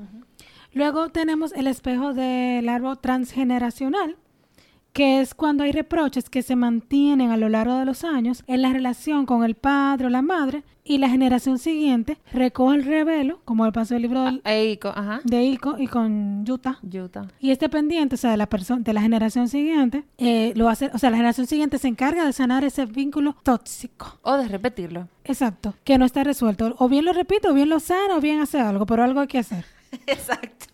Luego 0.71 1.10
tenemos 1.10 1.51
el 1.53 1.67
espejo 1.67 2.13
del 2.13 2.69
árbol 2.69 2.99
transgeneracional, 2.99 4.17
que 4.99 5.21
es 5.21 5.33
cuando 5.33 5.63
hay 5.63 5.71
reproches 5.71 6.29
que 6.29 6.41
se 6.41 6.57
mantienen 6.57 7.31
a 7.31 7.38
lo 7.38 7.47
largo 7.47 7.75
de 7.77 7.85
los 7.85 8.03
años 8.03 8.43
en 8.47 8.62
la 8.62 8.73
relación 8.73 9.25
con 9.25 9.45
el 9.45 9.55
padre 9.55 10.07
o 10.07 10.09
la 10.09 10.21
madre 10.21 10.63
y 10.83 10.97
la 10.97 11.07
generación 11.07 11.57
siguiente 11.57 12.17
recoge 12.33 12.75
el 12.75 12.83
revelo, 12.83 13.39
como 13.45 13.65
el 13.65 13.71
paso 13.71 13.93
del 13.93 14.01
libro 14.03 14.23
del- 14.25 14.41
ajá. 14.93 15.21
de 15.23 15.41
Ico 15.45 15.77
y 15.79 15.88
con 15.88 16.43
Yuta. 16.45 16.79
Yuta. 16.81 17.29
Y 17.39 17.51
este 17.51 17.69
pendiente, 17.69 18.15
o 18.15 18.17
sea, 18.17 18.31
de 18.31 18.35
la 18.35 18.49
persona, 18.49 18.81
de 18.81 18.91
la 18.91 18.99
generación 18.99 19.47
siguiente, 19.47 20.03
eh, 20.17 20.51
lo 20.57 20.67
hace, 20.67 20.91
o 20.93 20.97
sea, 20.97 21.12
la 21.12 21.15
generación 21.15 21.47
siguiente 21.47 21.77
se 21.77 21.88
encarga 21.88 22.25
de 22.25 22.33
sanar 22.33 22.65
ese 22.65 22.85
vínculo 22.85 23.38
tóxico. 23.41 24.19
O 24.23 24.35
de 24.35 24.49
repetirlo. 24.49 25.07
Exacto, 25.23 25.75
que 25.85 25.97
no 25.97 26.03
está 26.03 26.25
resuelto. 26.25 26.75
O 26.77 26.89
bien 26.89 27.05
lo 27.05 27.13
repite, 27.13 27.47
o 27.47 27.53
bien 27.53 27.69
lo 27.69 27.79
sana, 27.79 28.17
o 28.17 28.19
bien 28.19 28.41
hace 28.41 28.59
algo, 28.59 28.85
pero 28.85 29.01
algo 29.05 29.21
hay 29.21 29.27
que 29.27 29.39
hacer. 29.39 29.63
Exacto. 30.07 30.65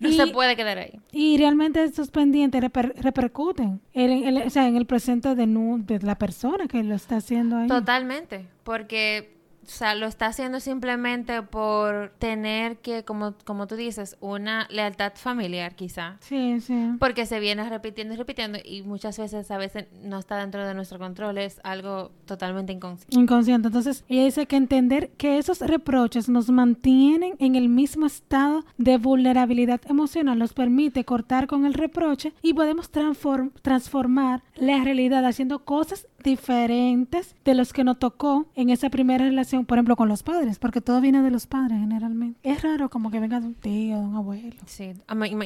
No 0.00 0.08
Y- 0.08 0.12
se 0.16 0.26
puede 0.28 0.54
quedar 0.56 0.78
ahí. 0.78 1.00
Y 1.12 1.38
realmente 1.38 1.82
estos 1.82 2.10
pendientes 2.10 2.62
reper- 2.62 2.94
repercuten 2.96 3.80
en, 3.92 4.10
en- 4.10 4.46
o 4.46 4.50
sea, 4.50 4.68
en 4.68 4.76
el 4.76 4.86
presente 4.86 5.34
de, 5.34 5.46
de 5.46 5.98
la 6.00 6.16
persona 6.16 6.66
que 6.68 6.82
lo 6.82 6.94
está 6.94 7.16
haciendo 7.16 7.56
ahí. 7.56 7.68
Totalmente, 7.68 8.46
porque 8.64 9.37
o 9.68 9.70
sea, 9.70 9.94
lo 9.94 10.06
está 10.06 10.26
haciendo 10.26 10.60
simplemente 10.60 11.42
por 11.42 12.12
tener 12.18 12.78
que, 12.78 13.04
como, 13.04 13.34
como 13.44 13.66
tú 13.66 13.76
dices, 13.76 14.16
una 14.20 14.66
lealtad 14.70 15.12
familiar 15.14 15.74
quizá. 15.74 16.16
Sí, 16.20 16.60
sí. 16.60 16.92
Porque 16.98 17.26
se 17.26 17.38
viene 17.38 17.68
repitiendo 17.68 18.14
y 18.14 18.16
repitiendo 18.16 18.58
y 18.64 18.82
muchas 18.82 19.18
veces 19.18 19.50
a 19.50 19.58
veces 19.58 19.86
no 20.02 20.18
está 20.18 20.36
dentro 20.38 20.66
de 20.66 20.74
nuestro 20.74 20.98
control, 20.98 21.38
es 21.38 21.60
algo 21.64 22.10
totalmente 22.24 22.72
inconsciente. 22.72 23.18
Inconsciente. 23.18 23.68
Entonces, 23.68 24.04
ella 24.08 24.24
dice 24.24 24.46
que 24.46 24.56
entender 24.56 25.10
que 25.18 25.38
esos 25.38 25.60
reproches 25.60 26.28
nos 26.28 26.48
mantienen 26.50 27.34
en 27.38 27.54
el 27.54 27.68
mismo 27.68 28.06
estado 28.06 28.64
de 28.78 28.96
vulnerabilidad 28.96 29.80
emocional 29.88 30.38
nos 30.38 30.54
permite 30.54 31.04
cortar 31.04 31.46
con 31.46 31.66
el 31.66 31.74
reproche 31.74 32.32
y 32.42 32.54
podemos 32.54 32.90
transform- 32.90 33.52
transformar 33.62 34.42
la 34.56 34.82
realidad 34.82 35.24
haciendo 35.26 35.64
cosas 35.64 36.06
diferentes 36.24 37.36
de 37.44 37.54
los 37.54 37.72
que 37.72 37.84
nos 37.84 37.98
tocó 37.98 38.46
en 38.54 38.70
esa 38.70 38.90
primera 38.90 39.24
relación, 39.24 39.57
por 39.64 39.78
ejemplo, 39.78 39.96
con 39.96 40.08
los 40.08 40.22
padres, 40.22 40.58
porque 40.58 40.80
todo 40.80 41.00
viene 41.00 41.22
de 41.22 41.30
los 41.30 41.46
padres 41.46 41.78
generalmente. 41.80 42.38
Es 42.42 42.62
raro 42.62 42.88
como 42.90 43.10
que 43.10 43.20
venga 43.20 43.40
de 43.40 43.46
un 43.46 43.54
tío, 43.54 43.96
de 43.98 44.02
un 44.04 44.16
abuelo. 44.16 44.56
Sí, 44.66 44.92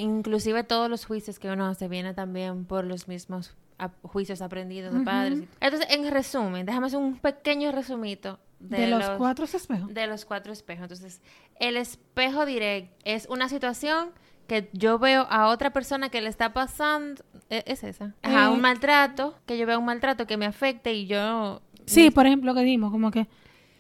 inclusive 0.01 0.65
todos 0.65 0.89
los 0.91 1.05
juicios 1.05 1.39
que 1.39 1.51
uno 1.51 1.67
hace 1.67 1.89
vienen 1.89 2.15
también 2.15 2.65
por 2.65 2.85
los 2.85 3.09
mismos 3.09 3.55
juicios 4.03 4.43
aprendidos 4.43 4.95
de 4.95 5.01
padres. 5.01 5.43
Entonces, 5.61 5.89
en 5.91 6.09
resumen, 6.11 6.65
déjame 6.67 6.87
hacer 6.87 6.99
un 7.01 7.19
pequeño 7.19 7.73
resumito 7.73 8.39
de, 8.61 8.77
De, 8.83 8.87
los, 8.87 9.11
cuatro 9.19 9.45
espejos. 9.45 9.93
de 9.93 10.07
los 10.07 10.25
cuatro 10.25 10.53
espejos. 10.53 10.83
Entonces, 10.85 11.21
el 11.59 11.77
espejo 11.77 12.47
directo 12.47 12.95
es 13.05 13.27
una 13.29 13.49
situación 13.49 14.11
que 14.47 14.71
yo 14.73 14.99
veo 14.99 15.27
a 15.31 15.49
otra 15.49 15.73
persona 15.73 16.11
que 16.11 16.21
le 16.21 16.29
está 16.29 16.53
pasando, 16.53 17.23
e- 17.51 17.65
es 17.67 17.83
esa, 17.83 18.15
Ajá, 18.23 18.47
Eh. 18.47 18.49
un 18.51 18.61
maltrato, 18.61 19.35
que 19.47 19.59
yo 19.59 19.67
veo 19.67 19.79
un 19.81 19.85
maltrato 19.85 20.27
que 20.27 20.37
me 20.37 20.47
afecte 20.47 20.93
y 20.95 21.07
yo... 21.07 21.61
Sí, 21.87 22.11
por 22.13 22.27
ejemplo, 22.27 22.55
que 22.55 22.63
dimos, 22.63 22.93
como 22.93 23.11
que 23.11 23.27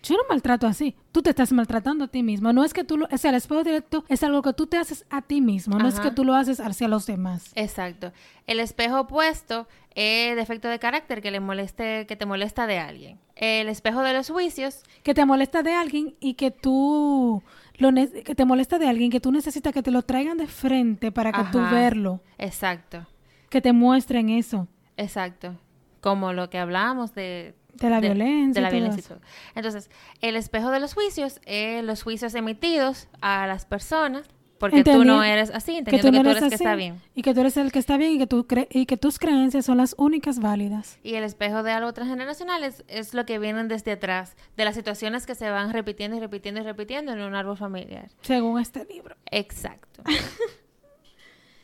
yo 0.03 0.17
no 0.17 0.23
maltrato 0.29 0.67
así. 0.67 0.97
Tú 1.12 1.23
te 1.23 1.31
estás 1.31 1.53
maltratando 1.53 2.05
a 2.05 2.09
ti 2.09 2.23
mismo. 2.23 2.53
No 2.53 2.65
es 2.65 2.75
que 2.75 2.85
tú 2.85 2.99
lo, 2.99 3.09
o 3.11 3.19
sea, 3.19 3.31
el 3.31 3.37
espejo 3.37 3.62
directo 3.62 4.05
es 4.09 4.23
algo 4.23 4.43
que 4.43 4.53
tú 4.53 4.67
te 4.67 4.77
haces 4.77 5.07
a 5.11 5.23
ti 5.23 5.41
mismo, 5.41 5.79
no 5.79 5.88
es 5.88 6.01
que 6.01 6.11
tú 6.11 6.25
lo 6.25 6.35
haces 6.35 6.61
hacia 6.61 6.88
los 6.88 7.07
demás. 7.07 7.53
Exacto. 7.55 8.12
El 8.47 8.61
espejo 8.61 9.01
opuesto 9.01 9.69
es 9.95 10.35
defecto 10.37 10.69
de 10.69 10.79
carácter 10.79 11.23
que 11.23 11.31
le 11.31 11.41
moleste, 11.41 12.07
que 12.07 12.17
te 12.17 12.27
molesta 12.27 12.67
de 12.67 12.79
alguien. 12.79 13.21
El 13.37 13.69
espejo 13.69 14.03
de 14.03 14.12
los 14.12 14.31
juicios, 14.31 14.83
Que 15.03 15.15
te 15.15 15.25
molesta 15.25 15.62
de 15.62 15.73
alguien 15.75 16.15
y 16.21 16.35
que 16.35 16.51
tú 16.51 17.43
lo 17.79 17.91
que 17.93 18.35
te 18.35 18.45
molesta 18.45 18.79
de 18.79 18.88
alguien 18.88 19.11
que 19.11 19.21
tú 19.21 19.33
necesitas 19.33 19.73
que 19.73 19.83
te 19.83 19.91
lo 19.91 20.03
traigan 20.03 20.38
de 20.38 20.47
frente 20.47 21.11
para 21.11 21.33
que 21.33 21.43
tú 21.51 21.59
verlo, 21.59 22.21
exacto, 22.38 23.07
que 23.49 23.61
te 23.61 23.73
muestren 23.73 24.29
eso. 24.29 24.69
exacto. 24.97 25.59
Como 26.01 26.33
lo 26.33 26.51
que 26.51 26.59
hablábamos 26.59 27.15
de 27.15 27.55
De 27.75 27.91
la 27.91 28.01
violencia 28.01 28.55
de 28.55 28.61
la 28.61 28.69
y 28.69 28.71
todo 28.71 28.81
violencia 28.81 28.97
y 29.01 29.05
eso. 29.05 29.15
todo. 29.15 29.21
Entonces, 29.55 29.91
el 30.21 30.37
espejo 30.37 30.71
de 30.71 30.81
los 30.81 30.95
juicios 30.95 31.41
es 31.47 31.83
los 31.85 32.03
juicios 32.03 32.35
emitidos 32.35 33.09
a 33.21 33.47
las 33.47 33.65
personas 33.67 34.27
porque 34.59 34.85
tú 34.85 34.91
Entendi- 34.93 35.07
no 35.07 35.25
eres 35.25 35.51
así, 35.51 35.77
entendiendo 35.79 36.13
que 36.21 36.23
tú, 36.23 36.31
eres 36.31 36.49
que 36.49 36.55
está 36.55 36.71
así, 36.71 36.77
bien. 36.79 37.01
Y 37.17 37.23
que 37.23 37.35
tú 37.35 37.41
eres 37.41 37.57
el 37.57 37.73
que 37.73 37.81
está 37.81 37.97
bien 37.97 38.13
y 38.13 38.19
que, 38.19 38.29
tú 38.29 38.45
cre- 38.47 38.69
y 38.71 38.87
que 38.87 38.97
tus 38.97 39.19
creencias 39.19 39.65
son 39.67 39.79
las 39.79 39.97
únicas 39.99 40.39
válidas. 40.39 41.01
Y 41.03 41.15
el 41.15 41.25
espejo 41.25 41.65
de 41.65 41.73
algo 41.73 41.93
transgeneracional 41.93 42.63
es, 42.63 42.85
es 42.87 43.13
lo 43.13 43.27
que 43.27 43.41
vienen 43.41 43.67
desde 43.67 43.91
atrás, 43.91 44.37
de 44.57 44.65
las 44.65 44.77
situaciones 44.77 45.27
que 45.27 45.35
se 45.35 45.51
van 45.51 45.73
repitiendo 45.73 46.17
y 46.17 46.21
repitiendo 46.21 46.61
y 46.61 46.63
repitiendo 46.65 47.11
en 47.13 47.23
un 47.23 47.35
árbol 47.35 47.57
familiar. 47.57 48.09
Según 48.21 48.61
este 48.61 48.85
libro. 48.85 49.17
Exacto. 49.33 50.05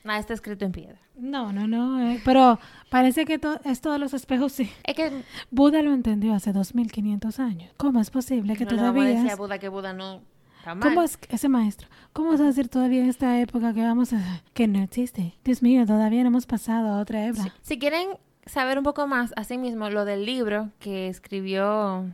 Nada 0.08 0.20
está 0.20 0.32
escrito 0.32 0.64
en 0.64 0.72
piedra. 0.72 0.98
No, 1.18 1.52
no, 1.52 1.68
no. 1.68 2.00
eh, 2.00 2.20
pero 2.24 2.58
parece 2.88 3.26
que 3.26 3.38
to- 3.38 3.60
esto 3.64 3.92
de 3.92 3.98
los 3.98 4.14
espejos 4.14 4.52
sí. 4.52 4.70
Es 4.84 4.94
que 4.94 5.22
Buda 5.50 5.82
lo 5.82 5.92
entendió 5.92 6.32
hace 6.32 6.52
2500 6.54 7.38
años. 7.40 7.70
¿Cómo 7.76 8.00
es 8.00 8.08
posible 8.10 8.56
que 8.56 8.64
no 8.64 8.70
le 8.70 8.76
vamos 8.78 8.88
a 8.88 8.94
todavía... 8.94 9.14
decir 9.16 9.30
a 9.32 9.36
Buda 9.36 9.58
que 9.58 9.68
Buda 9.68 9.92
no 9.92 10.22
está 10.56 10.74
mal. 10.74 10.88
¿Cómo 10.88 11.02
es 11.02 11.18
ese 11.28 11.50
maestro? 11.50 11.88
¿Cómo 12.14 12.30
vas 12.30 12.40
a 12.40 12.44
decir 12.44 12.68
todavía 12.68 13.02
en 13.02 13.10
esta 13.10 13.38
época 13.38 13.74
que 13.74 13.82
vamos 13.82 14.14
a... 14.14 14.42
que 14.54 14.66
no 14.66 14.78
existe? 14.82 15.34
Dios 15.44 15.62
mío, 15.62 15.84
todavía 15.86 16.22
no 16.22 16.28
hemos 16.28 16.46
pasado 16.46 16.88
a 16.88 17.00
otra 17.00 17.26
época. 17.26 17.54
Si 17.60 17.78
quieren 17.78 18.08
saber 18.46 18.78
un 18.78 18.84
poco 18.84 19.06
más, 19.06 19.34
así 19.36 19.58
mismo, 19.58 19.90
lo 19.90 20.06
del 20.06 20.24
libro 20.24 20.70
que 20.78 21.08
escribió 21.08 22.06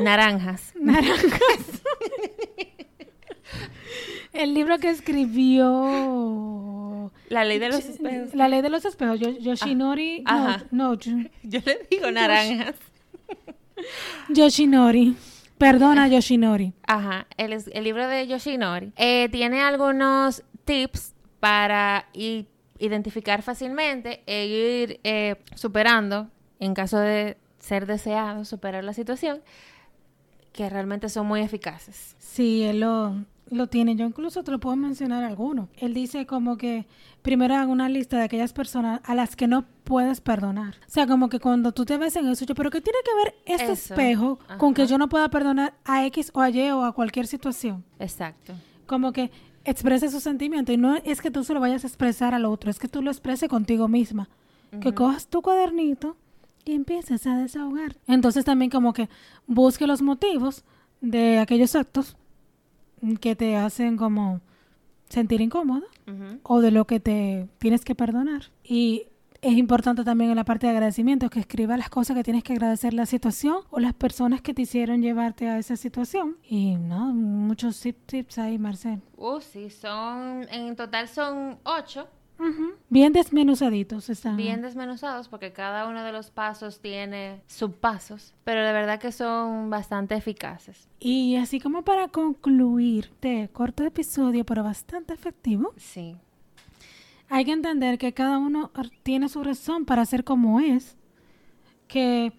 Naranjas. 0.00 0.74
Naranjas. 0.80 1.82
El 4.38 4.54
libro 4.54 4.78
que 4.78 4.88
escribió... 4.90 5.72
La 7.28 7.44
ley 7.44 7.58
de 7.58 7.68
los 7.68 7.84
espejos. 7.84 8.34
La 8.34 8.48
ley 8.48 8.62
de 8.62 8.70
los 8.70 8.84
espejos. 8.84 9.18
Yo- 9.20 9.30
Yoshinori... 9.38 10.20
no, 10.22 10.30
Ajá. 10.30 10.64
no, 10.70 10.94
Yo- 10.94 11.16
le 11.42 11.86
digo 11.90 12.10
naranjas. 12.10 12.76
Yoshinori. 14.28 15.16
Perdona, 15.58 16.06
Yoshinori. 16.08 16.72
Ajá, 16.86 17.26
el, 17.36 17.52
el 17.52 17.84
libro 17.84 18.06
de 18.06 18.26
Yoshinori 18.28 18.92
eh, 18.96 19.28
tiene 19.32 19.60
algunos 19.60 20.44
tips 20.64 21.14
para 21.40 22.06
identificar 22.78 23.42
fácilmente 23.42 24.22
e 24.26 24.46
ir 24.46 25.00
eh, 25.02 25.34
superando, 25.56 26.28
en 26.60 26.74
caso 26.74 26.98
de 26.98 27.36
ser 27.58 27.86
deseado, 27.86 28.44
superar 28.44 28.84
la 28.84 28.92
situación, 28.92 29.40
que 30.52 30.70
realmente 30.70 31.08
son 31.08 31.26
muy 31.26 31.40
eficaces. 31.40 32.14
Sí, 32.20 32.62
él 32.62 32.80
lo, 32.80 33.16
lo 33.50 33.66
tiene. 33.66 33.96
Yo 33.96 34.06
incluso 34.06 34.42
te 34.42 34.50
lo 34.50 34.58
puedo 34.58 34.76
mencionar 34.76 35.24
alguno. 35.24 35.68
Él 35.76 35.94
dice 35.94 36.26
como 36.26 36.56
que 36.56 36.86
primero 37.22 37.54
haga 37.54 37.66
una 37.66 37.88
lista 37.88 38.16
de 38.16 38.24
aquellas 38.24 38.52
personas 38.52 39.00
a 39.04 39.14
las 39.14 39.36
que 39.36 39.46
no 39.46 39.64
puedes 39.84 40.20
perdonar. 40.20 40.76
O 40.86 40.90
sea, 40.90 41.06
como 41.06 41.28
que 41.28 41.40
cuando 41.40 41.72
tú 41.72 41.84
te 41.84 41.98
ves 41.98 42.16
en 42.16 42.26
eso, 42.28 42.44
yo, 42.44 42.54
pero 42.54 42.70
¿qué 42.70 42.80
tiene 42.80 42.98
que 43.04 43.24
ver 43.24 43.34
este 43.46 43.72
Eso, 43.72 43.92
espejo 43.92 44.38
con 44.58 44.74
que 44.74 44.82
ajá. 44.82 44.90
yo 44.90 44.98
no 44.98 45.08
pueda 45.08 45.28
perdonar 45.30 45.74
a 45.84 46.04
X 46.06 46.30
o 46.34 46.40
a 46.40 46.50
Y 46.50 46.70
o 46.70 46.84
a 46.84 46.92
cualquier 46.92 47.26
situación? 47.26 47.84
Exacto. 47.98 48.54
Como 48.86 49.12
que 49.12 49.30
exprese 49.64 50.10
su 50.10 50.20
sentimiento 50.20 50.72
y 50.72 50.76
no 50.76 50.96
es 50.96 51.20
que 51.20 51.30
tú 51.30 51.44
se 51.44 51.54
lo 51.54 51.60
vayas 51.60 51.84
a 51.84 51.86
expresar 51.86 52.34
al 52.34 52.44
otro, 52.44 52.70
es 52.70 52.78
que 52.78 52.88
tú 52.88 53.02
lo 53.02 53.10
expreses 53.10 53.48
contigo 53.48 53.88
misma. 53.88 54.28
Que 54.82 54.92
cojas 54.92 55.28
tu 55.28 55.40
cuadernito 55.40 56.18
y 56.66 56.74
empieces 56.74 57.26
a 57.26 57.38
desahogar. 57.38 57.96
Entonces 58.06 58.44
también 58.44 58.70
como 58.70 58.92
que 58.92 59.08
busque 59.46 59.86
los 59.86 60.02
motivos 60.02 60.62
de 61.00 61.38
aquellos 61.38 61.74
actos 61.74 62.16
que 63.20 63.36
te 63.36 63.56
hacen 63.56 63.96
como 63.96 64.40
sentir 65.08 65.40
incómodo 65.40 65.86
o 66.42 66.60
de 66.60 66.70
lo 66.70 66.86
que 66.86 67.00
te 67.00 67.48
tienes 67.58 67.84
que 67.84 67.94
perdonar. 67.94 68.42
Y 68.64 69.04
es 69.40 69.56
importante 69.56 70.02
también 70.04 70.30
en 70.30 70.36
la 70.36 70.44
parte 70.44 70.66
de 70.66 70.72
agradecimiento 70.72 71.30
que 71.30 71.38
escriba 71.40 71.76
las 71.76 71.88
cosas 71.90 72.16
que 72.16 72.24
tienes 72.24 72.42
que 72.42 72.54
agradecer 72.54 72.92
la 72.92 73.06
situación 73.06 73.58
o 73.70 73.78
las 73.78 73.94
personas 73.94 74.40
que 74.42 74.52
te 74.52 74.62
hicieron 74.62 75.00
llevarte 75.00 75.48
a 75.48 75.58
esa 75.58 75.76
situación. 75.76 76.36
Y 76.48 76.74
no, 76.76 77.14
muchos 77.14 77.80
tip- 77.84 78.04
tips 78.06 78.38
ahí, 78.38 78.58
Marcel. 78.58 79.00
Uh, 79.16 79.38
sí, 79.40 79.70
son, 79.70 80.46
en 80.50 80.74
total 80.74 81.06
son 81.08 81.58
ocho, 81.64 82.08
Bien 82.88 83.12
desmenuzaditos 83.12 84.08
están. 84.10 84.36
bien 84.36 84.62
desmenuzados, 84.62 85.28
porque 85.28 85.52
cada 85.52 85.88
uno 85.88 86.04
de 86.04 86.12
los 86.12 86.30
pasos 86.30 86.80
tiene 86.80 87.42
subpasos, 87.46 88.34
pero 88.44 88.64
de 88.64 88.72
verdad 88.72 88.98
que 89.00 89.12
son 89.12 89.70
bastante 89.70 90.14
eficaces. 90.14 90.88
Y 91.00 91.36
así 91.36 91.60
como 91.60 91.82
para 91.84 92.08
concluir 92.08 93.06
este 93.12 93.48
corto 93.52 93.82
episodio, 93.84 94.44
pero 94.44 94.62
bastante 94.62 95.12
efectivo, 95.14 95.72
Sí. 95.76 96.16
hay 97.28 97.44
que 97.44 97.52
entender 97.52 97.98
que 97.98 98.14
cada 98.14 98.38
uno 98.38 98.70
tiene 99.02 99.28
su 99.28 99.42
razón 99.42 99.84
para 99.84 100.04
ser 100.06 100.24
como 100.24 100.60
es, 100.60 100.96
que 101.88 102.32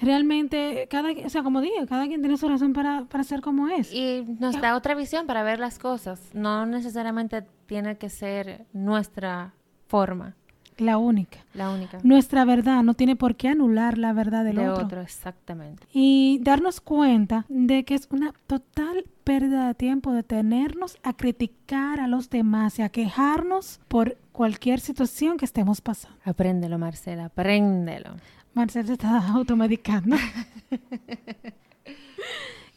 realmente 0.00 0.86
cada, 0.90 1.10
o 1.24 1.28
sea, 1.28 1.42
como 1.42 1.60
dije, 1.60 1.86
cada 1.88 2.06
quien 2.06 2.20
tiene 2.20 2.36
su 2.36 2.48
razón 2.48 2.72
para, 2.72 3.04
para 3.04 3.24
ser 3.24 3.40
como 3.40 3.68
es. 3.68 3.92
Y 3.92 4.24
nos 4.38 4.60
da 4.60 4.76
otra 4.76 4.94
visión 4.94 5.26
para 5.26 5.42
ver 5.42 5.58
las 5.58 5.78
cosas. 5.78 6.20
No 6.34 6.66
necesariamente 6.66 7.44
tiene 7.66 7.96
que 7.96 8.08
ser 8.10 8.66
nuestra 8.72 9.52
forma, 9.88 10.34
La 10.78 10.98
única. 10.98 11.38
la 11.54 11.70
única. 11.70 11.98
Nuestra 12.02 12.44
verdad 12.44 12.82
no 12.82 12.94
tiene 12.94 13.16
por 13.16 13.36
qué 13.36 13.48
anular 13.48 13.96
la 13.98 14.12
verdad 14.12 14.44
del 14.44 14.56
de 14.56 14.68
otro. 14.68 14.84
otro, 14.86 15.00
exactamente. 15.00 15.86
Y 15.92 16.38
darnos 16.42 16.80
cuenta 16.80 17.46
de 17.48 17.84
que 17.84 17.94
es 17.94 18.08
una 18.10 18.32
total 18.46 19.04
pérdida 19.24 19.66
de 19.68 19.74
tiempo 19.74 20.12
detenernos 20.12 20.98
a 21.02 21.12
criticar 21.14 21.98
a 22.00 22.06
los 22.06 22.30
demás 22.30 22.78
y 22.78 22.82
a 22.82 22.88
quejarnos 22.90 23.80
por 23.88 24.16
cualquier 24.32 24.80
situación 24.80 25.36
que 25.38 25.44
estemos 25.44 25.80
pasando. 25.80 26.16
Apréndelo, 26.24 26.78
Marcela, 26.78 27.26
apréndelo. 27.26 28.10
Marcel 28.56 28.86
se 28.86 28.94
está 28.94 29.18
automedicando. 29.34 30.16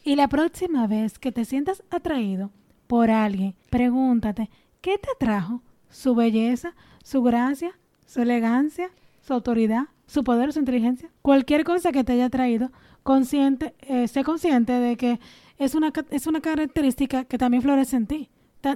y 0.04 0.14
la 0.14 0.28
próxima 0.28 0.86
vez 0.86 1.18
que 1.18 1.32
te 1.32 1.46
sientas 1.46 1.82
atraído 1.88 2.50
por 2.86 3.10
alguien, 3.10 3.54
pregúntate, 3.70 4.50
¿qué 4.82 4.98
te 4.98 5.08
atrajo? 5.10 5.62
¿Su 5.88 6.14
belleza? 6.14 6.74
¿Su 7.02 7.22
gracia? 7.22 7.72
¿Su 8.04 8.20
elegancia? 8.20 8.90
¿Su 9.22 9.32
autoridad? 9.32 9.84
¿Su 10.06 10.22
poder? 10.22 10.52
¿Su 10.52 10.58
inteligencia? 10.58 11.08
Cualquier 11.22 11.64
cosa 11.64 11.92
que 11.92 12.04
te 12.04 12.12
haya 12.12 12.26
atraído, 12.26 12.70
consciente, 13.02 13.74
eh, 13.80 14.06
sé 14.06 14.22
consciente 14.22 14.74
de 14.74 14.98
que 14.98 15.18
es 15.56 15.74
una, 15.74 15.94
es 16.10 16.26
una 16.26 16.42
característica 16.42 17.24
que 17.24 17.38
también 17.38 17.62
florece 17.62 17.96
en 17.96 18.06
ti. 18.06 18.28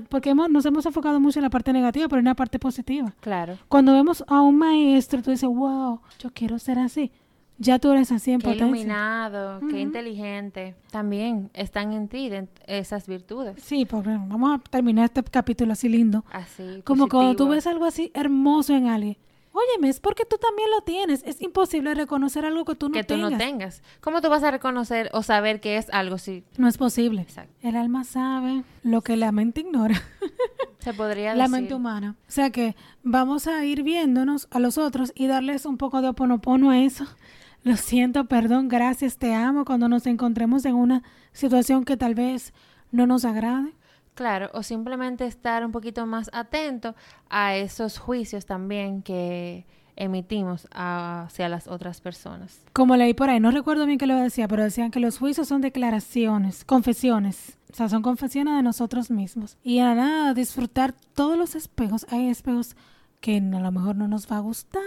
Porque 0.08 0.30
hemos- 0.30 0.50
nos 0.50 0.64
hemos 0.66 0.86
enfocado 0.86 1.20
mucho 1.20 1.38
en 1.38 1.44
la 1.44 1.50
parte 1.50 1.72
negativa, 1.72 2.08
pero 2.08 2.18
en 2.20 2.24
la 2.26 2.34
parte 2.34 2.58
positiva. 2.58 3.14
Claro. 3.20 3.58
Cuando 3.68 3.92
vemos 3.92 4.24
a 4.26 4.40
un 4.40 4.56
maestro, 4.56 5.22
tú 5.22 5.30
dices, 5.30 5.48
wow, 5.48 6.00
yo 6.18 6.30
quiero 6.32 6.58
ser 6.58 6.78
así. 6.78 7.10
Ya 7.56 7.78
tú 7.78 7.92
eres 7.92 8.10
así 8.10 8.32
en 8.32 8.40
Qué 8.40 8.46
potencia. 8.48 8.66
iluminado, 8.66 9.60
qué 9.70 9.80
inteligente. 9.80 10.74
También 10.90 11.50
están 11.54 11.92
en 11.92 12.08
ti 12.08 12.28
de- 12.28 12.48
esas 12.66 13.06
virtudes. 13.06 13.62
Sí, 13.62 13.84
porque 13.84 14.08
vamos 14.10 14.58
a 14.58 14.58
terminar 14.70 15.04
este 15.04 15.22
capítulo 15.22 15.72
así 15.72 15.88
lindo. 15.88 16.24
Así. 16.32 16.82
Como 16.84 17.08
cuando 17.08 17.36
tú 17.36 17.48
ves 17.48 17.66
algo 17.68 17.84
así 17.84 18.10
hermoso 18.14 18.74
en 18.74 18.88
alguien. 18.88 19.16
Óyeme, 19.56 19.88
es 19.88 20.00
porque 20.00 20.24
tú 20.24 20.36
también 20.36 20.68
lo 20.72 20.80
tienes. 20.80 21.22
Es 21.24 21.40
imposible 21.40 21.94
reconocer 21.94 22.44
algo 22.44 22.64
que 22.64 22.74
tú 22.74 22.88
no 22.88 22.94
que 22.94 23.04
tú 23.04 23.14
tengas. 23.14 23.30
no 23.30 23.38
tengas. 23.38 23.82
¿Cómo 24.00 24.20
tú 24.20 24.28
vas 24.28 24.42
a 24.42 24.50
reconocer 24.50 25.10
o 25.12 25.22
saber 25.22 25.60
que 25.60 25.76
es 25.76 25.88
algo 25.90 26.18
si 26.18 26.42
No 26.58 26.66
es 26.66 26.76
posible. 26.76 27.22
Exacto. 27.22 27.54
El 27.62 27.76
alma 27.76 28.02
sabe 28.02 28.64
lo 28.82 29.02
que 29.02 29.16
la 29.16 29.30
mente 29.30 29.60
ignora. 29.60 30.02
se 30.80 30.92
podría 30.92 31.36
la 31.36 31.44
decir? 31.44 31.60
mente 31.60 31.74
humana. 31.74 32.16
O 32.28 32.32
sea 32.32 32.50
que 32.50 32.74
vamos 33.04 33.46
a 33.46 33.64
ir 33.64 33.84
viéndonos 33.84 34.48
a 34.50 34.58
los 34.58 34.76
otros 34.76 35.12
y 35.14 35.28
darles 35.28 35.66
un 35.66 35.78
poco 35.78 36.02
de 36.02 36.08
oponopono 36.08 36.70
a 36.70 36.80
eso. 36.80 37.06
Lo 37.62 37.76
siento, 37.76 38.24
perdón, 38.26 38.66
gracias, 38.68 39.18
te 39.18 39.34
amo 39.34 39.64
cuando 39.64 39.88
nos 39.88 40.06
encontremos 40.06 40.64
en 40.66 40.74
una 40.74 41.04
situación 41.32 41.84
que 41.84 41.96
tal 41.96 42.16
vez 42.16 42.52
no 42.90 43.06
nos 43.06 43.24
agrade. 43.24 43.72
Claro, 44.14 44.50
o 44.54 44.62
simplemente 44.62 45.26
estar 45.26 45.64
un 45.64 45.72
poquito 45.72 46.06
más 46.06 46.30
atento 46.32 46.94
a 47.28 47.56
esos 47.56 47.98
juicios 47.98 48.46
también 48.46 49.02
que 49.02 49.66
emitimos 49.96 50.68
hacia 50.72 51.48
las 51.48 51.66
otras 51.68 52.00
personas. 52.00 52.60
Como 52.72 52.96
leí 52.96 53.14
por 53.14 53.30
ahí, 53.30 53.40
no 53.40 53.50
recuerdo 53.50 53.86
bien 53.86 53.98
qué 53.98 54.06
lo 54.06 54.16
decía, 54.16 54.48
pero 54.48 54.62
decían 54.62 54.90
que 54.90 55.00
los 55.00 55.18
juicios 55.18 55.48
son 55.48 55.60
declaraciones, 55.60 56.64
confesiones. 56.64 57.58
O 57.72 57.76
sea, 57.76 57.88
son 57.88 58.02
confesiones 58.02 58.54
de 58.54 58.62
nosotros 58.62 59.10
mismos. 59.10 59.56
Y 59.62 59.80
a 59.80 59.94
nada, 59.94 60.34
disfrutar 60.34 60.94
todos 61.14 61.36
los 61.36 61.56
espejos. 61.56 62.06
Hay 62.10 62.28
espejos 62.28 62.76
que 63.20 63.38
a 63.38 63.40
lo 63.40 63.72
mejor 63.72 63.96
no 63.96 64.06
nos 64.06 64.30
va 64.30 64.36
a 64.36 64.40
gustar. 64.40 64.82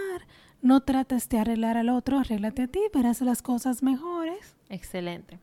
No 0.61 0.81
trates 0.81 1.27
de 1.29 1.39
arreglar 1.39 1.77
al 1.77 1.89
otro, 1.89 2.19
arréglate 2.19 2.63
a 2.63 2.67
ti, 2.67 2.79
verás 2.93 3.21
las 3.21 3.41
cosas 3.41 3.83
mejores. 3.83 4.55
Excelente. 4.69 5.39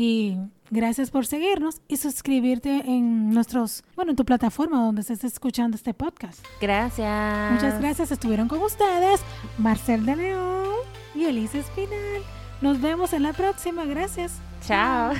Y 0.00 0.36
gracias 0.70 1.10
por 1.10 1.26
seguirnos 1.26 1.82
y 1.88 1.96
suscribirte 1.96 2.84
en 2.86 3.30
nuestros, 3.30 3.82
bueno, 3.96 4.12
en 4.12 4.16
tu 4.16 4.24
plataforma 4.24 4.80
donde 4.80 5.00
estés 5.00 5.24
escuchando 5.24 5.76
este 5.76 5.92
podcast. 5.92 6.38
Gracias. 6.60 7.52
Muchas 7.52 7.80
gracias. 7.80 8.12
Estuvieron 8.12 8.46
con 8.46 8.62
ustedes 8.62 9.20
Marcel 9.58 10.06
de 10.06 10.14
León 10.14 10.68
y 11.16 11.24
Elisa 11.24 11.58
Espinal. 11.58 12.22
Nos 12.60 12.80
vemos 12.80 13.12
en 13.12 13.24
la 13.24 13.32
próxima. 13.32 13.86
Gracias. 13.86 14.34
Chao. 14.64 15.14